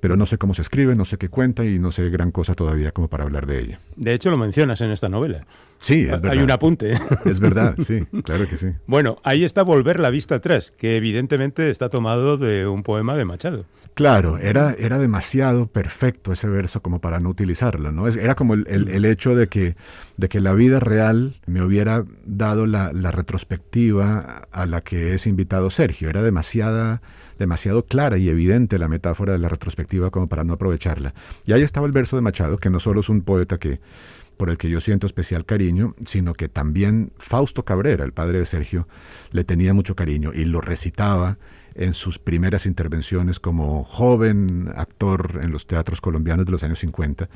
[0.00, 2.54] pero no sé cómo se escribe, no sé qué cuenta y no sé gran cosa
[2.54, 3.80] todavía como para hablar de ella.
[3.96, 5.46] De hecho, lo mencionas en esta novela.
[5.78, 6.32] Sí, es verdad.
[6.32, 6.94] Hay un apunte.
[7.24, 8.68] Es verdad, sí, claro que sí.
[8.86, 13.24] Bueno, ahí está Volver la vista atrás, que evidentemente está tomado de un poema de
[13.24, 13.66] Machado.
[13.94, 18.08] Claro, era, era demasiado perfecto ese verso como para no utilizarlo, ¿no?
[18.08, 19.76] Era como el, el, hecho de que,
[20.16, 25.26] de que la vida real me hubiera dado la, la retrospectiva a la que es
[25.26, 26.08] invitado Sergio.
[26.08, 27.02] Era demasiada
[27.40, 31.14] demasiado clara y evidente la metáfora de la retrospectiva como para no aprovecharla.
[31.46, 33.80] Y ahí estaba el verso de Machado, que no solo es un poeta que
[34.36, 38.46] por el que yo siento especial cariño, sino que también Fausto Cabrera, el padre de
[38.46, 38.88] Sergio,
[39.32, 41.38] le tenía mucho cariño y lo recitaba
[41.74, 47.28] en sus primeras intervenciones como joven actor en los teatros colombianos de los años 50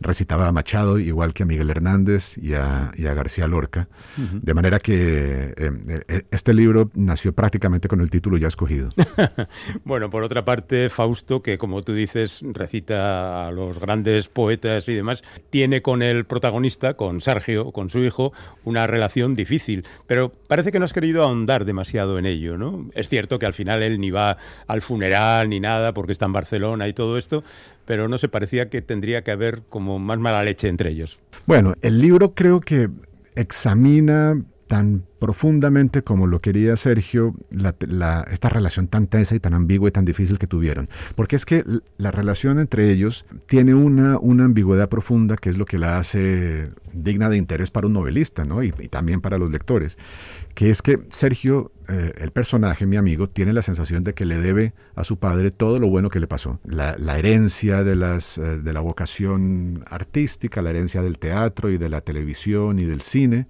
[0.00, 3.88] recitaba a Machado, igual que a Miguel Hernández y a, García Lorca.
[4.16, 5.72] De manera que eh,
[6.08, 8.90] eh, este libro nació prácticamente con el título ya escogido.
[9.84, 14.94] bueno, por otra parte, Fausto, que como tú dices, recita a los grandes poetas y
[14.94, 18.32] demás, tiene con el protagonista, con Sergio, con su hijo,
[18.64, 19.84] una relación difícil.
[20.06, 22.88] Pero parece que no has querido ahondar demasiado en ello, ¿no?
[22.94, 26.32] Es cierto que al final él ni va al funeral ni nada porque está en
[26.32, 27.42] Barcelona y todo esto,
[27.84, 31.18] pero no se parecía que tendría que haber como más mala leche entre ellos.
[31.46, 32.88] Bueno, el libro creo que
[33.34, 37.34] examina tan profundamente como lo quería Sergio,
[38.30, 40.88] esta relación tan tensa y tan ambigua y tan difícil que tuvieron.
[41.14, 41.64] Porque es que
[41.98, 46.64] la relación entre ellos tiene una, una ambigüedad profunda que es lo que la hace
[46.92, 48.62] digna de interés para un novelista ¿no?
[48.62, 49.98] y, también para los lectores.
[50.54, 54.38] Que es que Sergio, eh, el personaje, mi amigo, tiene la sensación de que le
[54.38, 56.58] debe a su padre todo lo bueno que le pasó.
[56.64, 61.88] La, herencia de, las, eh, de la vocación artística, la herencia del teatro y de
[61.88, 63.46] la televisión y del cine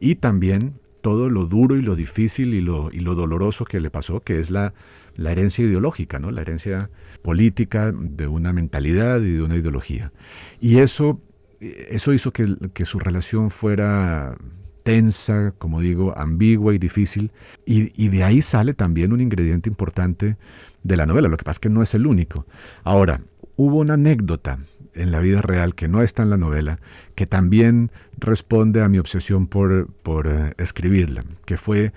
[0.00, 3.90] y también todo lo duro y lo difícil y lo, y lo doloroso que le
[3.90, 4.74] pasó, que es la,
[5.16, 6.30] la herencia ideológica, ¿no?
[6.30, 6.90] la herencia
[7.22, 10.12] política de una mentalidad y de una ideología.
[10.60, 11.20] Y eso,
[11.60, 14.36] eso hizo que, que su relación fuera
[14.82, 17.30] tensa, como digo, ambigua y difícil,
[17.66, 20.36] y, y, de ahí sale también un ingrediente importante
[20.82, 22.46] de la novela, lo que pasa es que no es el único.
[22.84, 23.20] Ahora,
[23.56, 24.60] hubo una anécdota
[24.98, 26.78] en la vida real que no está en la novela,
[27.14, 31.92] que también responde a mi obsesión por, por eh, escribirla, que fue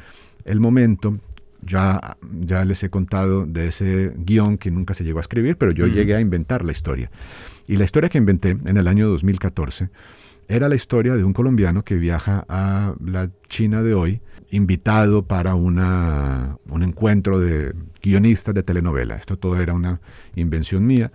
[0.45, 1.17] el momento,
[1.61, 5.71] ya, ya les he contado de ese guion que nunca se llegó a escribir, pero
[5.71, 7.11] yo llegué a inventar la historia.
[7.67, 9.89] Y la historia que inventé en el año 2014
[10.47, 15.55] era la historia de un colombiano que viaja a la China de hoy, invitado para
[15.55, 19.15] una, un encuentro de guionistas de telenovela.
[19.15, 20.01] Esto todo era una
[20.35, 21.11] invención mía.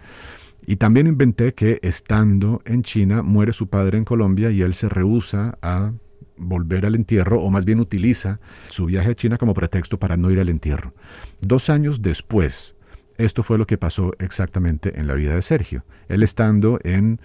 [0.66, 4.88] Y también inventé que estando en China muere su padre en Colombia y él se
[4.88, 5.92] rehúsa a
[6.36, 10.30] volver al entierro, o más bien utiliza su viaje a China como pretexto para no
[10.30, 10.92] ir al entierro.
[11.40, 12.74] Dos años después,
[13.16, 15.84] esto fue lo que pasó exactamente en la vida de Sergio.
[16.08, 17.20] Él estando en,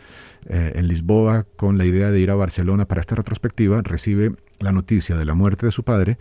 [0.45, 5.17] eh, Lisboa con la idea de ir a Barcelona para esta retrospectiva, recibe la noticia
[5.17, 6.17] de la muerte de su padre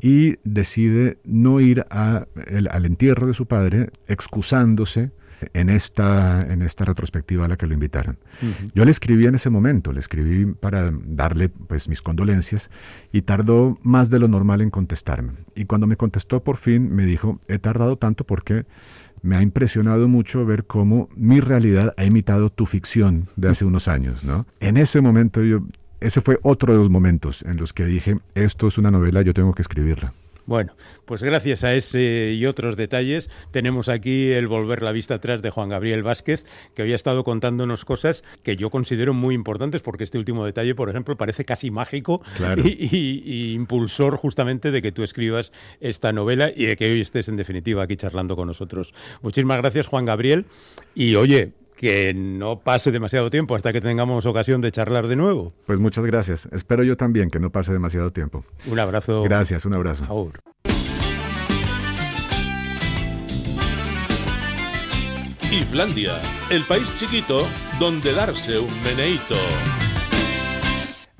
[0.00, 5.10] y decide no ir al entierro de su padre, excusándose
[5.54, 8.18] en esta, en esta retrospectiva a la que lo invitaron.
[8.74, 12.70] Yo le escribí en ese momento, le escribí para darle pues mis condolencias
[13.12, 15.32] y tardó más de lo normal en contestarme.
[15.54, 18.66] Y cuando me contestó por fin me dijo, he tardado tanto porque
[19.22, 23.88] me ha impresionado mucho ver cómo mi realidad ha imitado tu ficción de hace unos
[23.88, 24.46] años, ¿no?
[24.60, 25.60] En ese momento yo,
[26.00, 29.34] ese fue otro de los momentos en los que dije, esto es una novela, yo
[29.34, 30.12] tengo que escribirla.
[30.48, 30.72] Bueno,
[31.04, 35.50] pues gracias a ese y otros detalles tenemos aquí el volver la vista atrás de
[35.50, 40.16] Juan Gabriel Vázquez, que había estado contándonos cosas que yo considero muy importantes, porque este
[40.16, 42.22] último detalle, por ejemplo, parece casi mágico
[42.64, 47.36] y, impulsor justamente de que tú escribas esta novela y de que hoy estés en
[47.36, 48.94] definitiva aquí charlando con nosotros.
[49.20, 50.46] Muchísimas gracias, Juan Gabriel.
[50.94, 55.54] Y oye, que no pase demasiado tiempo hasta que tengamos ocasión de charlar de nuevo.
[55.64, 56.48] Pues muchas gracias.
[56.50, 58.44] Espero yo también que no pase demasiado tiempo.
[58.66, 59.22] Un abrazo.
[59.22, 60.32] Gracias, un abrazo.
[65.52, 67.46] Islandia, el país chiquito
[67.78, 69.36] donde darse un meneito.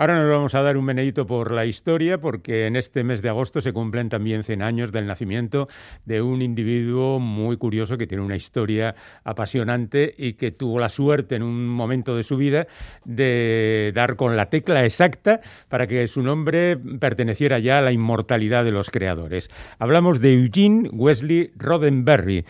[0.01, 3.31] Ahora nos vamos a dar un meneito por la historia, porque en este mes de
[3.31, 5.67] agosto se cumplen también 100 años del nacimiento
[6.05, 11.35] de un individuo muy curioso que tiene una historia apasionante y que tuvo la suerte
[11.35, 12.69] en un momento de su vida
[13.05, 18.65] de dar con la tecla exacta para que su nombre perteneciera ya a la inmortalidad
[18.65, 19.51] de los creadores.
[19.81, 22.45] Hablamos de Eugene Wesley Roddenberry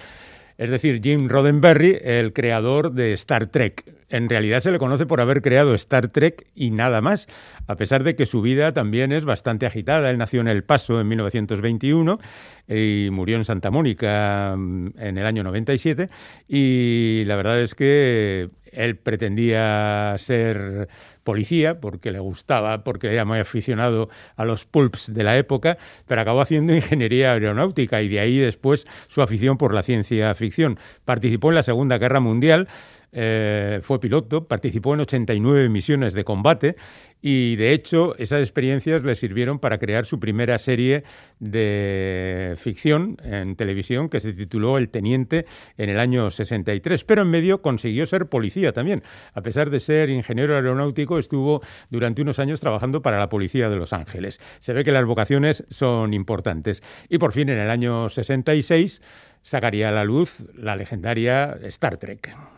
[0.58, 3.97] es decir, Jim Roddenberry, el creador de Star Trek.
[4.11, 7.27] En realidad se le conoce por haber creado Star Trek y nada más,
[7.66, 10.09] a pesar de que su vida también es bastante agitada.
[10.09, 12.18] Él nació en El Paso en 1921
[12.68, 16.09] y murió en Santa Mónica mm, en el año 97
[16.49, 20.88] y la verdad es que él pretendía ser
[21.25, 26.23] policía porque le gustaba, porque era muy aficionado a los pulps de la época, pero
[26.23, 30.79] acabó haciendo ingeniería aeronáutica y de ahí después su afición por la ciencia ficción.
[31.05, 32.68] Participó en la Segunda Guerra Mundial
[33.12, 36.77] eh, fue piloto, participó en 89 misiones de combate
[37.21, 41.05] y de hecho esas experiencias le sirvieron para crear su primera serie
[41.40, 47.31] de ficción en televisión que se tituló El Teniente en el año 63, pero en
[47.31, 49.03] medio consiguió ser policía también.
[49.33, 53.77] A pesar de ser ingeniero aeronáutico, estuvo durante unos años trabajando para la Policía de
[53.77, 54.38] Los Ángeles.
[54.61, 59.03] Se ve que las vocaciones son importantes y por fin en el año 66
[59.42, 62.58] sacaría a la luz la legendaria Star Trek.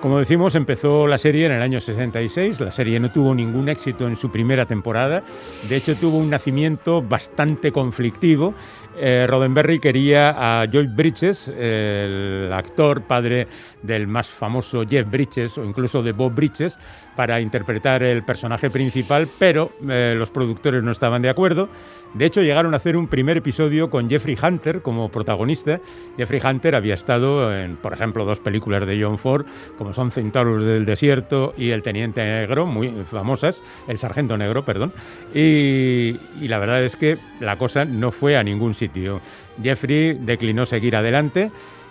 [0.00, 2.58] Como decimos, empezó la serie en el año 66.
[2.60, 5.22] La serie no tuvo ningún éxito en su primera temporada.
[5.68, 8.54] De hecho, tuvo un nacimiento bastante conflictivo.
[8.96, 13.46] Eh, Roddenberry quería a Joy Bridges, el actor padre
[13.82, 16.78] del más famoso Jeff Bridges o incluso de Bob Bridges,
[17.14, 21.68] para interpretar el personaje principal, pero eh, los productores no estaban de acuerdo.
[22.14, 25.80] De hecho, llegaron a hacer un primer episodio con Jeffrey Hunter como protagonista.
[26.16, 29.46] Jeffrey Hunter había estado en, por ejemplo, dos películas de John Ford,
[29.78, 34.92] como son Centauros del Desierto y El Teniente Negro, muy famosas, El Sargento Negro, perdón.
[35.34, 39.20] Y la verdad es que la cosa no fue a ningún sitio.
[39.62, 41.50] Jeffrey declinó seguir adelante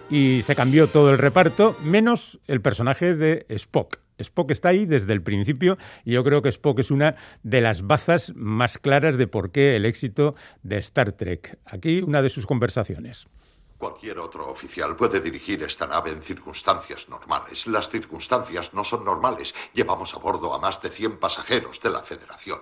[0.10, 4.00] y se cambió todo el reparto, menos el personaje de Spock.
[4.18, 7.88] Spock está ahí desde el principio y yo creo que Spock es una de las
[7.88, 11.58] bazas más claras de por qué el éxito de Star Trek.
[11.66, 13.28] Aquí una de sus conversaciones.
[13.80, 17.66] Cualquier otro oficial puede dirigir esta nave en circunstancias normales.
[17.66, 19.56] Las circunstancias no son normales.
[19.74, 22.60] Llevamos a bordo a más de 100 pasajeros de la Federación.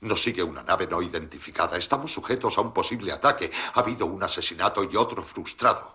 [0.00, 1.76] Nos sigue una nave no identificada.
[1.76, 3.48] Estamos sujetos a un posible ataque.
[3.74, 5.94] Ha habido un asesinato y otro frustrado.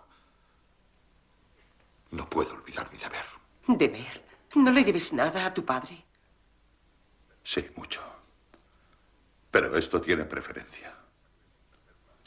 [2.12, 3.26] No puedo olvidar mi deber.
[3.66, 4.24] ¿Deber?
[4.54, 6.02] ¿No le debes nada a tu padre?
[7.42, 8.00] Sí, mucho.
[9.50, 10.95] Pero esto tiene preferencia.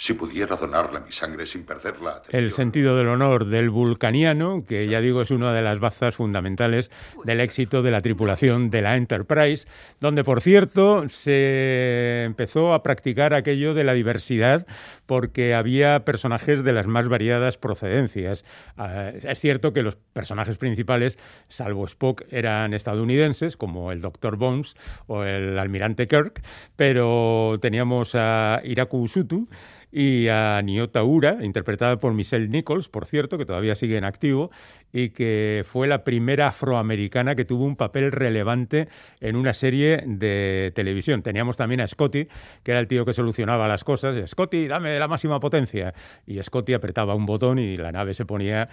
[0.02, 2.42] Si pudiera donarle mi sangre sin perder la atención.
[2.42, 6.90] El sentido del honor del vulcaniano, que ya digo es una de las bazas fundamentales
[7.26, 9.68] del éxito de la tripulación de la Enterprise,
[10.00, 14.66] donde por cierto se empezó a practicar aquello de la diversidad
[15.06, 18.46] porque había personajes de las más variadas procedencias.
[18.78, 21.20] Ah, es cierto que los personajes principales,
[21.50, 24.38] salvo Spock, eran estadounidenses, como el Dr.
[24.38, 24.76] Bones
[25.08, 26.42] o el almirante Kirk,
[26.78, 29.50] pero teníamos a Iraku Sutu,
[29.92, 34.52] y a Nyota Ura, interpretada por Michelle Nichols, por cierto, que todavía sigue en activo,
[34.92, 38.88] y que fue la primera afroamericana que tuvo un papel relevante
[39.20, 41.22] en una serie de televisión.
[41.22, 42.28] Teníamos también a Scotty,
[42.64, 44.30] que era el tío que solucionaba las cosas.
[44.30, 45.94] Scotty, dame la máxima potencia.
[46.26, 48.68] Y Scotty apretaba un botón y la nave se ponía eh,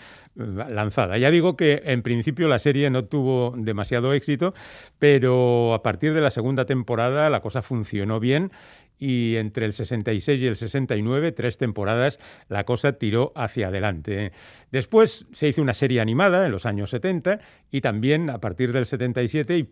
[0.70, 1.18] lanzada.
[1.18, 4.54] Ya digo que en principio la serie no tuvo demasiado éxito,
[4.98, 8.50] pero a partir de la segunda temporada la cosa funcionó bien
[8.98, 12.18] y entre el 66 y el 69, tres temporadas,
[12.48, 14.32] la cosa tiró hacia adelante.
[14.72, 17.40] Después se hizo una serie animada en los años 70
[17.70, 19.68] y también a partir del 77 y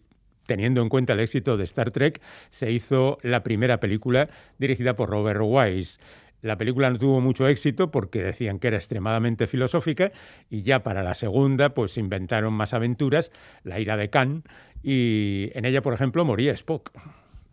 [0.46, 2.20] teniendo en cuenta el éxito de Star Trek,
[2.50, 5.98] se hizo la primera película dirigida por Robert Wise.
[6.42, 10.12] La película no tuvo mucho éxito porque decían que era extremadamente filosófica
[10.50, 14.42] y ya para la segunda pues inventaron más aventuras, La ira de Khan,
[14.82, 16.90] y en ella, por ejemplo, moría Spock.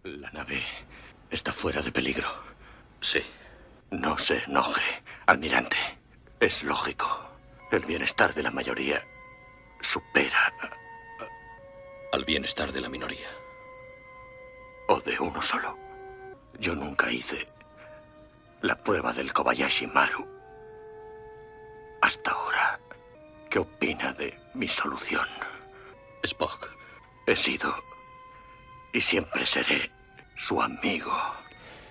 [0.03, 0.57] La nave
[1.31, 2.29] está fuera de peligro.
[2.99, 3.21] Sí.
[3.89, 5.77] No se enoje, almirante.
[6.39, 7.07] Es lógico.
[7.71, 9.03] El bienestar de la mayoría
[9.81, 10.53] supera
[12.11, 13.27] al bienestar de la minoría.
[14.87, 15.77] O de uno solo.
[16.59, 17.47] Yo nunca hice
[18.61, 20.27] la prueba del Kobayashi Maru.
[22.01, 22.79] Hasta ahora,
[23.49, 25.27] ¿qué opina de mi solución?
[26.23, 26.69] Spock.
[27.25, 27.73] He sido
[28.93, 29.91] y siempre seré
[30.41, 31.11] su amigo.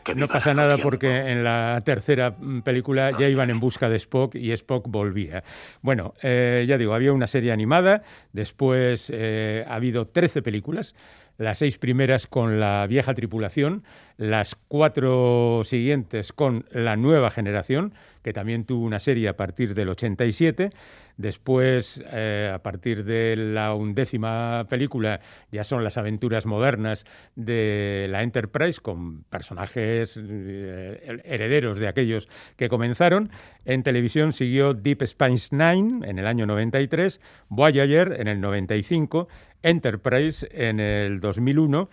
[0.03, 3.97] Que No pasa nada porque en la tercera mm, película ya iban en busca de
[3.97, 5.45] Spock y Spock volvía.
[5.83, 10.97] Bueno, eh, ya digo, había una serie animada, después eh, ha habido 13 películas,
[11.41, 13.83] las seis primeras con la vieja tripulación,
[14.19, 19.89] las cuatro siguientes con la nueva generación, que también tuvo una serie a partir del
[19.89, 20.69] 87.
[21.17, 25.21] Después, eh, a partir de la undécima película,
[25.51, 32.69] ya son las aventuras modernas de la Enterprise, con personajes eh, herederos de aquellos que
[32.69, 33.31] comenzaron.
[33.65, 37.19] En televisión siguió Deep Space Nine en el año 93,
[37.49, 39.29] Voyager en el 95,
[39.63, 41.89] Enterprise en el 2001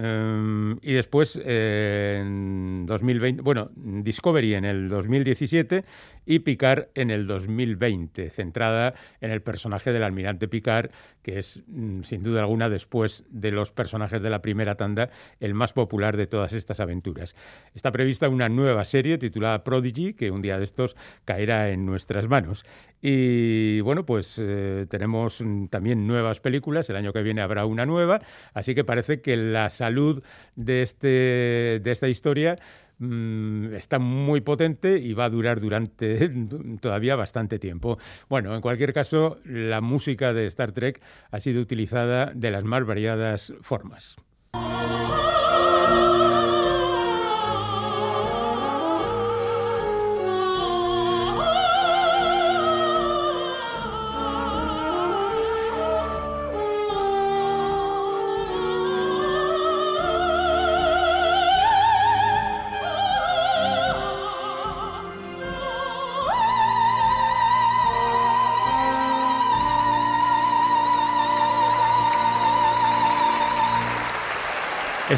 [0.00, 5.84] eh, y después eh, en 2020, bueno, Discovery en el 2017
[6.24, 10.90] y Picard en el 2020, centrada en el personaje del almirante Picard,
[11.22, 15.54] que es mm, sin duda alguna después de los personajes de la primera tanda el
[15.54, 17.34] más popular de todas estas aventuras.
[17.74, 20.94] Está prevista una nueva serie titulada Prodigy, que un día de estos
[21.24, 22.64] caerá en nuestras manos.
[23.00, 27.86] Y bueno, pues eh, tenemos mm, también nuevas películas, el año que viene habrá una
[27.86, 28.20] nueva,
[28.54, 29.36] así que parece que
[29.88, 30.22] la salud
[30.54, 32.58] de, este, de esta historia
[32.98, 36.28] mm, está muy potente y va a durar durante
[36.80, 37.98] todavía bastante tiempo.
[38.28, 42.84] Bueno, en cualquier caso, la música de Star Trek ha sido utilizada de las más
[42.84, 44.16] variadas formas.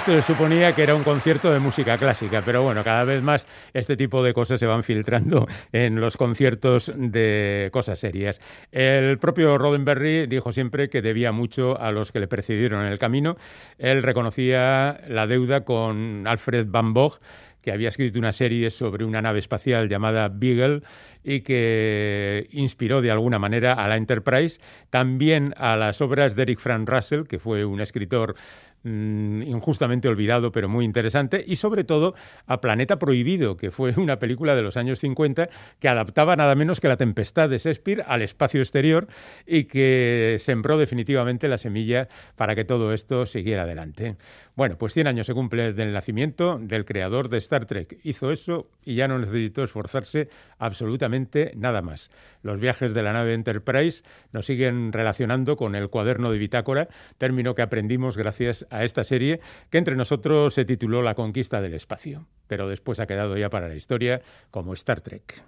[0.01, 3.47] Esto se suponía que era un concierto de música clásica, pero bueno, cada vez más
[3.75, 8.41] este tipo de cosas se van filtrando en los conciertos de cosas serias.
[8.73, 12.99] El propio Roddenberry dijo siempre que debía mucho a los que le precedieron en el
[12.99, 13.37] camino.
[13.77, 17.19] Él reconocía la deuda con Alfred Van Gogh,
[17.61, 20.83] que había escrito una serie sobre una nave espacial llamada Beagle
[21.23, 26.61] y que inspiró de alguna manera a la Enterprise, también a las obras de Eric
[26.61, 28.35] Frank Russell, que fue un escritor
[28.83, 32.15] mm, injustamente olvidado, pero muy interesante, y sobre todo
[32.47, 36.81] a Planeta Prohibido, que fue una película de los años 50 que adaptaba nada menos
[36.81, 39.09] que La Tempestad de Shakespeare al espacio exterior
[39.47, 44.17] y que sembró definitivamente la semilla para que todo esto siguiera adelante.
[44.57, 47.99] Bueno, pues 100 años se cumple del nacimiento del creador de Star Trek.
[48.03, 50.29] Hizo eso y ya no necesitó esforzarse
[50.59, 52.11] absolutamente nada más.
[52.43, 54.03] Los viajes de la nave Enterprise
[54.33, 59.41] nos siguen relacionando con el cuaderno de bitácora, término que aprendimos gracias a esta serie
[59.69, 63.69] que entre nosotros se tituló La conquista del espacio, pero después ha quedado ya para
[63.69, 65.43] la historia como Star Trek.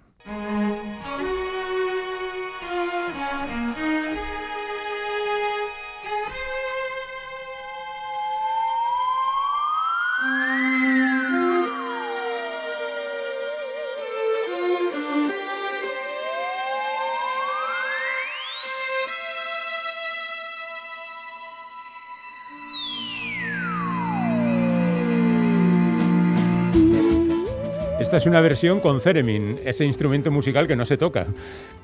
[28.23, 31.27] Es una versión con Theremin, ese instrumento musical que no se toca,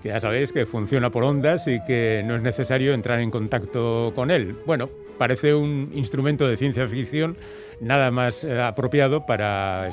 [0.02, 4.14] que ya sabéis que funciona por ondas y que no es necesario entrar en contacto
[4.16, 4.56] con él.
[4.66, 7.36] Bueno, parece un instrumento de ciencia ficción
[7.82, 9.90] nada más eh, apropiado para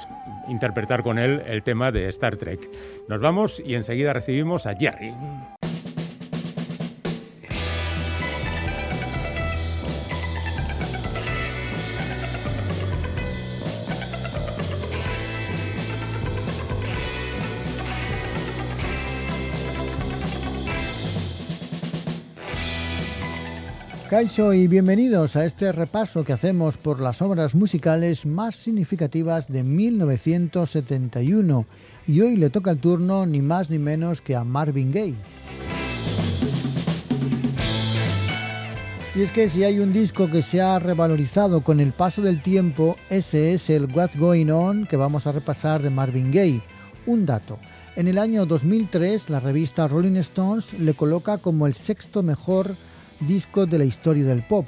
[0.46, 2.70] interpretar con él el tema de Star Trek.
[3.08, 5.14] Nos vamos y enseguida recibimos a Jerry.
[24.08, 29.64] Kaixo y bienvenidos a este repaso que hacemos por las obras musicales más significativas de
[29.64, 31.66] 1971
[32.06, 35.16] y hoy le toca el turno ni más ni menos que a Marvin Gaye.
[39.16, 42.42] Y es que si hay un disco que se ha revalorizado con el paso del
[42.42, 46.62] tiempo, ese es el What's Going On que vamos a repasar de Marvin Gaye.
[47.06, 47.58] Un dato.
[47.96, 52.76] En el año 2003, la revista Rolling Stones le coloca como el sexto mejor
[53.20, 54.66] disco de la historia del pop.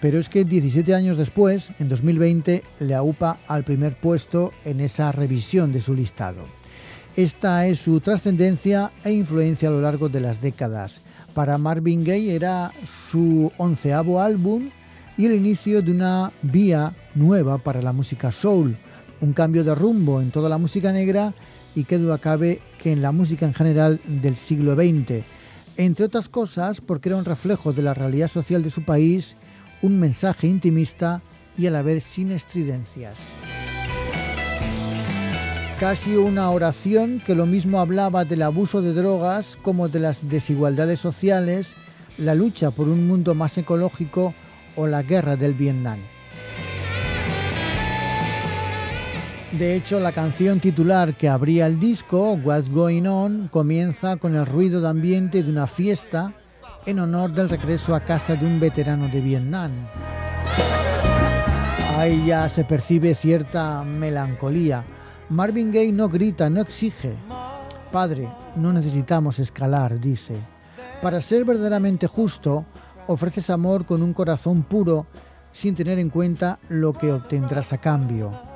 [0.00, 5.12] Pero es que 17 años después, en 2020, le aupa al primer puesto en esa
[5.12, 6.44] revisión de su listado.
[7.16, 11.00] Esta es su trascendencia e influencia a lo largo de las décadas.
[11.34, 14.70] Para Marvin Gaye era su onceavo álbum
[15.16, 18.76] y el inicio de una vía nueva para la música soul,
[19.20, 21.32] un cambio de rumbo en toda la música negra
[21.74, 25.24] y que duda cabe que en la música en general del siglo XX
[25.84, 29.36] entre otras cosas porque era un reflejo de la realidad social de su país,
[29.80, 31.22] un mensaje intimista
[31.56, 33.18] y a la vez sin estridencias.
[35.78, 41.00] Casi una oración que lo mismo hablaba del abuso de drogas como de las desigualdades
[41.00, 41.74] sociales,
[42.18, 44.34] la lucha por un mundo más ecológico
[44.76, 45.98] o la guerra del Vietnam.
[49.52, 54.46] De hecho, la canción titular que abría el disco, What's Going On, comienza con el
[54.46, 56.32] ruido de ambiente de una fiesta
[56.86, 59.72] en honor del regreso a casa de un veterano de Vietnam.
[61.98, 64.84] Ahí ya se percibe cierta melancolía.
[65.28, 67.12] Marvin Gaye no grita, no exige.
[67.92, 70.34] Padre, no necesitamos escalar, dice.
[71.02, 72.64] Para ser verdaderamente justo,
[73.06, 75.06] ofreces amor con un corazón puro
[75.52, 78.51] sin tener en cuenta lo que obtendrás a cambio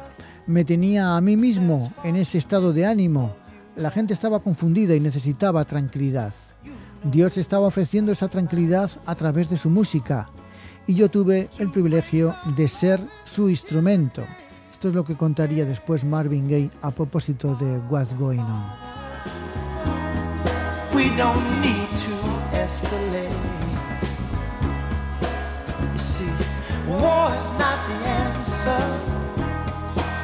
[0.46, 3.34] me tenía a mí mismo en ese estado de ánimo.
[3.74, 6.32] La gente estaba confundida y necesitaba tranquilidad.
[7.04, 10.28] Dios estaba ofreciendo esa tranquilidad a través de su música
[10.86, 14.22] y yo tuve el privilegio de ser su instrumento.
[14.72, 18.86] Esto es lo que contaría después Marvin Gaye a propósito de What's Going On.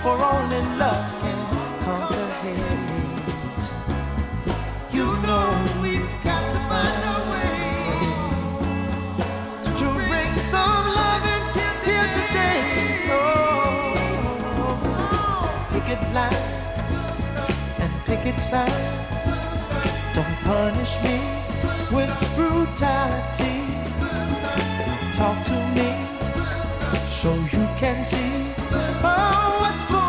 [0.03, 1.39] For only love can
[1.85, 3.65] conquer hate.
[4.93, 5.47] You know
[5.81, 7.57] we've got to find a way
[9.79, 11.43] to bring some love in
[11.87, 12.61] here today.
[13.13, 13.95] Oh,
[15.71, 16.93] picket lines
[17.79, 19.25] and picket signs
[20.17, 21.17] don't punish me
[21.97, 23.57] with brutality.
[25.17, 25.91] Talk to me
[27.09, 28.33] so you can see.
[29.05, 30.02] Oh, what's going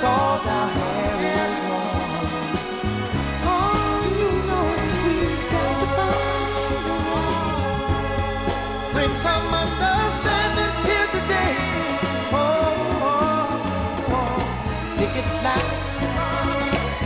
[0.00, 1.16] cause our hair
[1.50, 2.56] is long.
[3.52, 4.66] Oh, you know
[5.04, 8.92] we've got to find a way.
[8.94, 11.56] Bring some understanding here today.
[12.32, 12.44] Oh,
[13.12, 14.38] oh, oh.
[14.98, 15.72] pick it loud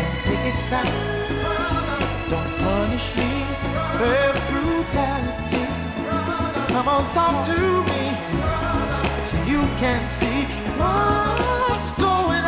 [0.00, 0.94] and pick it sound.
[2.30, 3.30] Don't punish me
[4.00, 5.64] with brutality.
[6.72, 7.58] Come on, talk to
[7.90, 8.00] me
[9.50, 10.44] you can see
[10.78, 12.39] what's going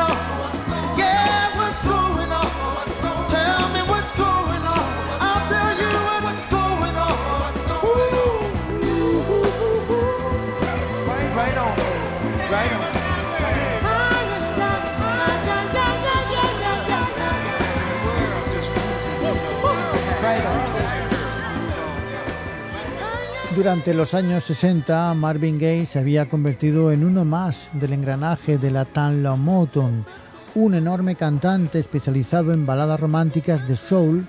[23.54, 28.70] Durante los años 60, Marvin Gaye se había convertido en uno más del engranaje de
[28.70, 30.06] la Tanla Motown,
[30.54, 34.24] un enorme cantante especializado en baladas románticas de soul,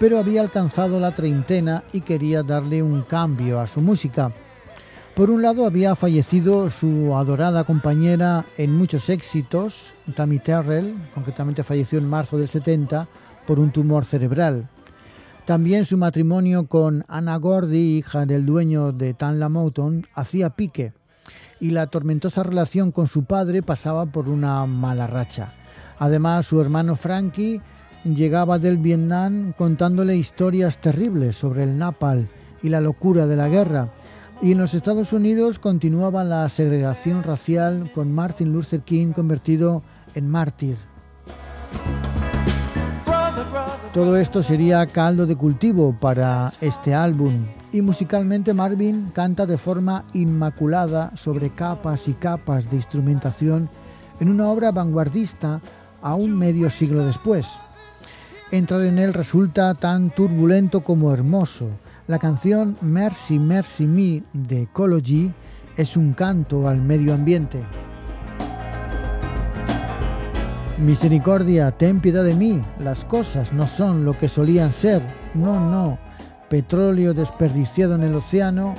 [0.00, 4.32] pero había alcanzado la treintena y quería darle un cambio a su música.
[5.14, 11.98] Por un lado había fallecido su adorada compañera en muchos éxitos, Tammy Terrell, concretamente falleció
[11.98, 13.06] en marzo del 70
[13.46, 14.68] por un tumor cerebral.
[15.44, 20.94] También su matrimonio con Anna Gordy, hija del dueño de Tanla Motown, hacía pique
[21.60, 25.52] y la tormentosa relación con su padre pasaba por una mala racha.
[25.98, 27.60] Además, su hermano Frankie
[28.04, 32.28] llegaba del Vietnam contándole historias terribles sobre el napal
[32.62, 33.90] y la locura de la guerra.
[34.40, 39.82] Y en los Estados Unidos continuaba la segregación racial con Martin Luther King convertido
[40.14, 40.78] en mártir.
[43.94, 50.04] Todo esto sería caldo de cultivo para este álbum y musicalmente Marvin canta de forma
[50.14, 53.70] inmaculada sobre capas y capas de instrumentación
[54.18, 55.60] en una obra vanguardista
[56.02, 57.46] a un medio siglo después.
[58.50, 61.68] Entrar en él resulta tan turbulento como hermoso.
[62.08, 65.32] La canción Mercy Mercy Me de Ecology
[65.76, 67.60] es un canto al medio ambiente.
[70.78, 72.60] Misericordia, ten piedad de mí.
[72.80, 75.00] Las cosas no son lo que solían ser.
[75.32, 75.98] No, no.
[76.48, 78.74] Petróleo desperdiciado en el océano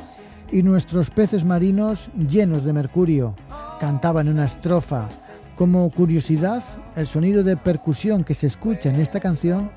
[0.51, 3.33] y nuestros peces marinos llenos de mercurio.
[3.79, 5.07] Cantaba en una estrofa.
[5.55, 6.63] Como curiosidad,
[6.97, 9.71] el sonido de percusión que se escucha en esta canción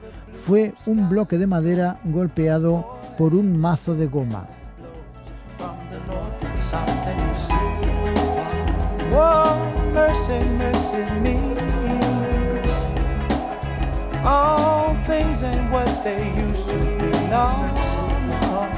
[0.44, 4.48] fue un bloque de madera golpeado por un mazo de goma.
[14.24, 17.10] All things ain't what they used to be.
[17.30, 17.46] No,
[18.28, 18.68] no.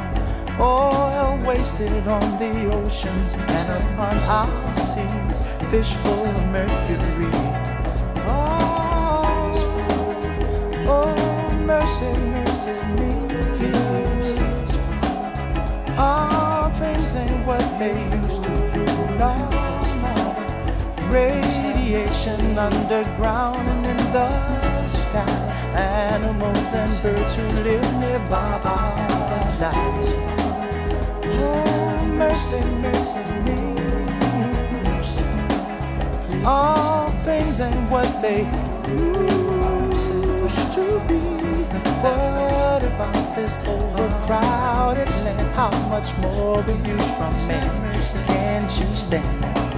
[0.61, 5.39] Oil wasted on the oceans and upon our seas.
[5.71, 7.31] Fish full of mercury.
[8.29, 9.53] Oh,
[10.87, 13.11] oh, mercy, mercy me.
[15.97, 18.85] All things ain't what they used to be.
[19.19, 19.33] No,
[20.03, 21.50] no.
[21.91, 25.27] Radiation underground and in the sky.
[25.75, 30.07] animals and birds who live nearby are dying.
[31.35, 33.59] Oh, mercy, mercy me.
[36.45, 38.43] All things ain't what they
[38.87, 40.13] used
[40.77, 41.19] to be.
[42.05, 45.55] What about this overcrowded land?
[45.57, 47.59] How much more will you from me?
[48.29, 49.70] Can't you stand?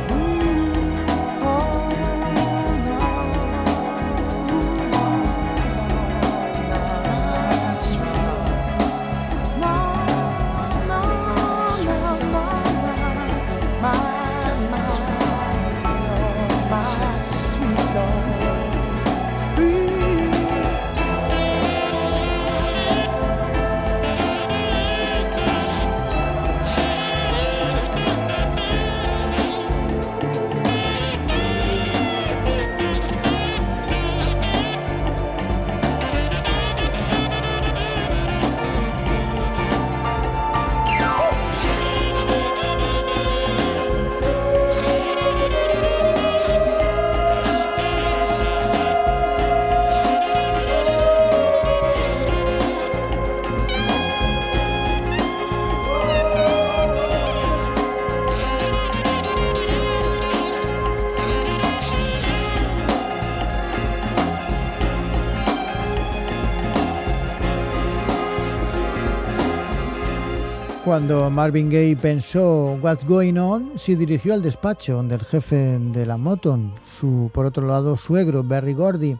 [70.92, 76.18] Cuando Marvin Gaye pensó What's Going On, se dirigió al despacho del jefe de la
[76.18, 79.16] Motown, su, por otro lado, suegro, Barry Gordy,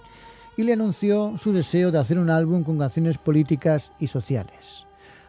[0.59, 4.87] y le anunció su deseo de hacer un álbum con canciones políticas y sociales.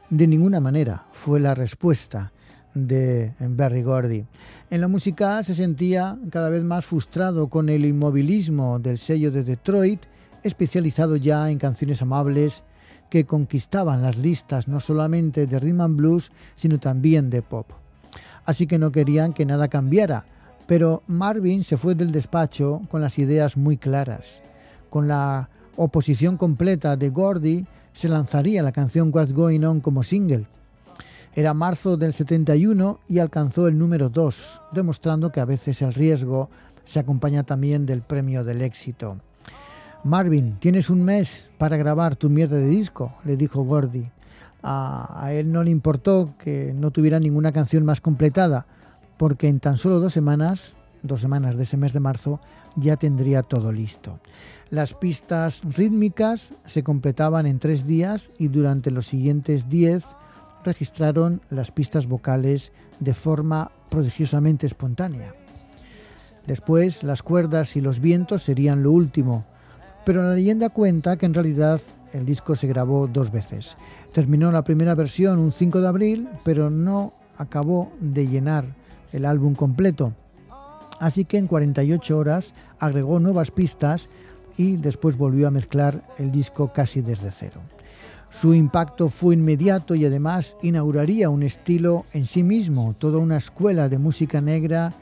[0.09, 2.33] De ninguna manera fue la respuesta
[2.73, 4.25] de Barry Gordy.
[4.69, 9.45] En la música se sentía cada vez más frustrado con el inmovilismo del sello de
[9.45, 10.01] Detroit,
[10.43, 12.63] especializado ya en canciones amables
[13.09, 17.67] que conquistaban las listas no solamente de rhythm and blues, sino también de pop.
[18.45, 20.25] Así que no querían que nada cambiara,
[20.67, 24.41] pero Marvin se fue del despacho con las ideas muy claras.
[24.89, 30.47] Con la oposición completa de Gordy, se lanzaría la canción What's Going On como single.
[31.35, 36.49] Era marzo del 71 y alcanzó el número 2, demostrando que a veces el riesgo
[36.85, 39.17] se acompaña también del premio del éxito.
[40.03, 44.09] Marvin, tienes un mes para grabar tu mierda de disco, le dijo Gordy.
[44.61, 48.65] A, él no le importó que no tuviera ninguna canción más completada,
[49.17, 52.41] porque en tan solo dos semanas, dos semanas de ese mes de marzo,
[52.75, 54.19] ya tendría todo listo.
[54.69, 60.03] Las pistas rítmicas se completaban en tres días y durante los siguientes diez
[60.65, 65.33] registraron las pistas vocales de forma prodigiosamente espontánea.
[66.45, 69.45] Después las cuerdas y los vientos serían lo último,
[70.05, 71.81] pero la leyenda cuenta que en realidad
[72.13, 73.75] el disco se grabó dos veces.
[74.13, 78.65] Terminó la primera versión un 5 de abril, pero no acabó de llenar
[79.11, 80.13] el álbum completo.
[80.99, 84.09] Así que en 48 horas agregó nuevas pistas
[84.57, 87.61] y después volvió a mezclar el disco casi desde cero.
[88.29, 93.89] Su impacto fue inmediato y además inauguraría un estilo en sí mismo, toda una escuela
[93.89, 94.93] de música negra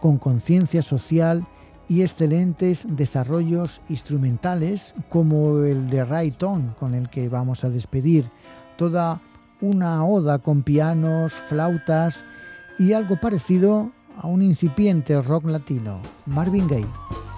[0.00, 1.46] con conciencia social
[1.90, 8.30] y excelentes desarrollos instrumentales como el de Ray On con el que vamos a despedir,
[8.76, 9.20] toda
[9.60, 12.22] una oda con pianos, flautas
[12.78, 17.29] y algo parecido a un incipiente rock latino, Marvin Gaye.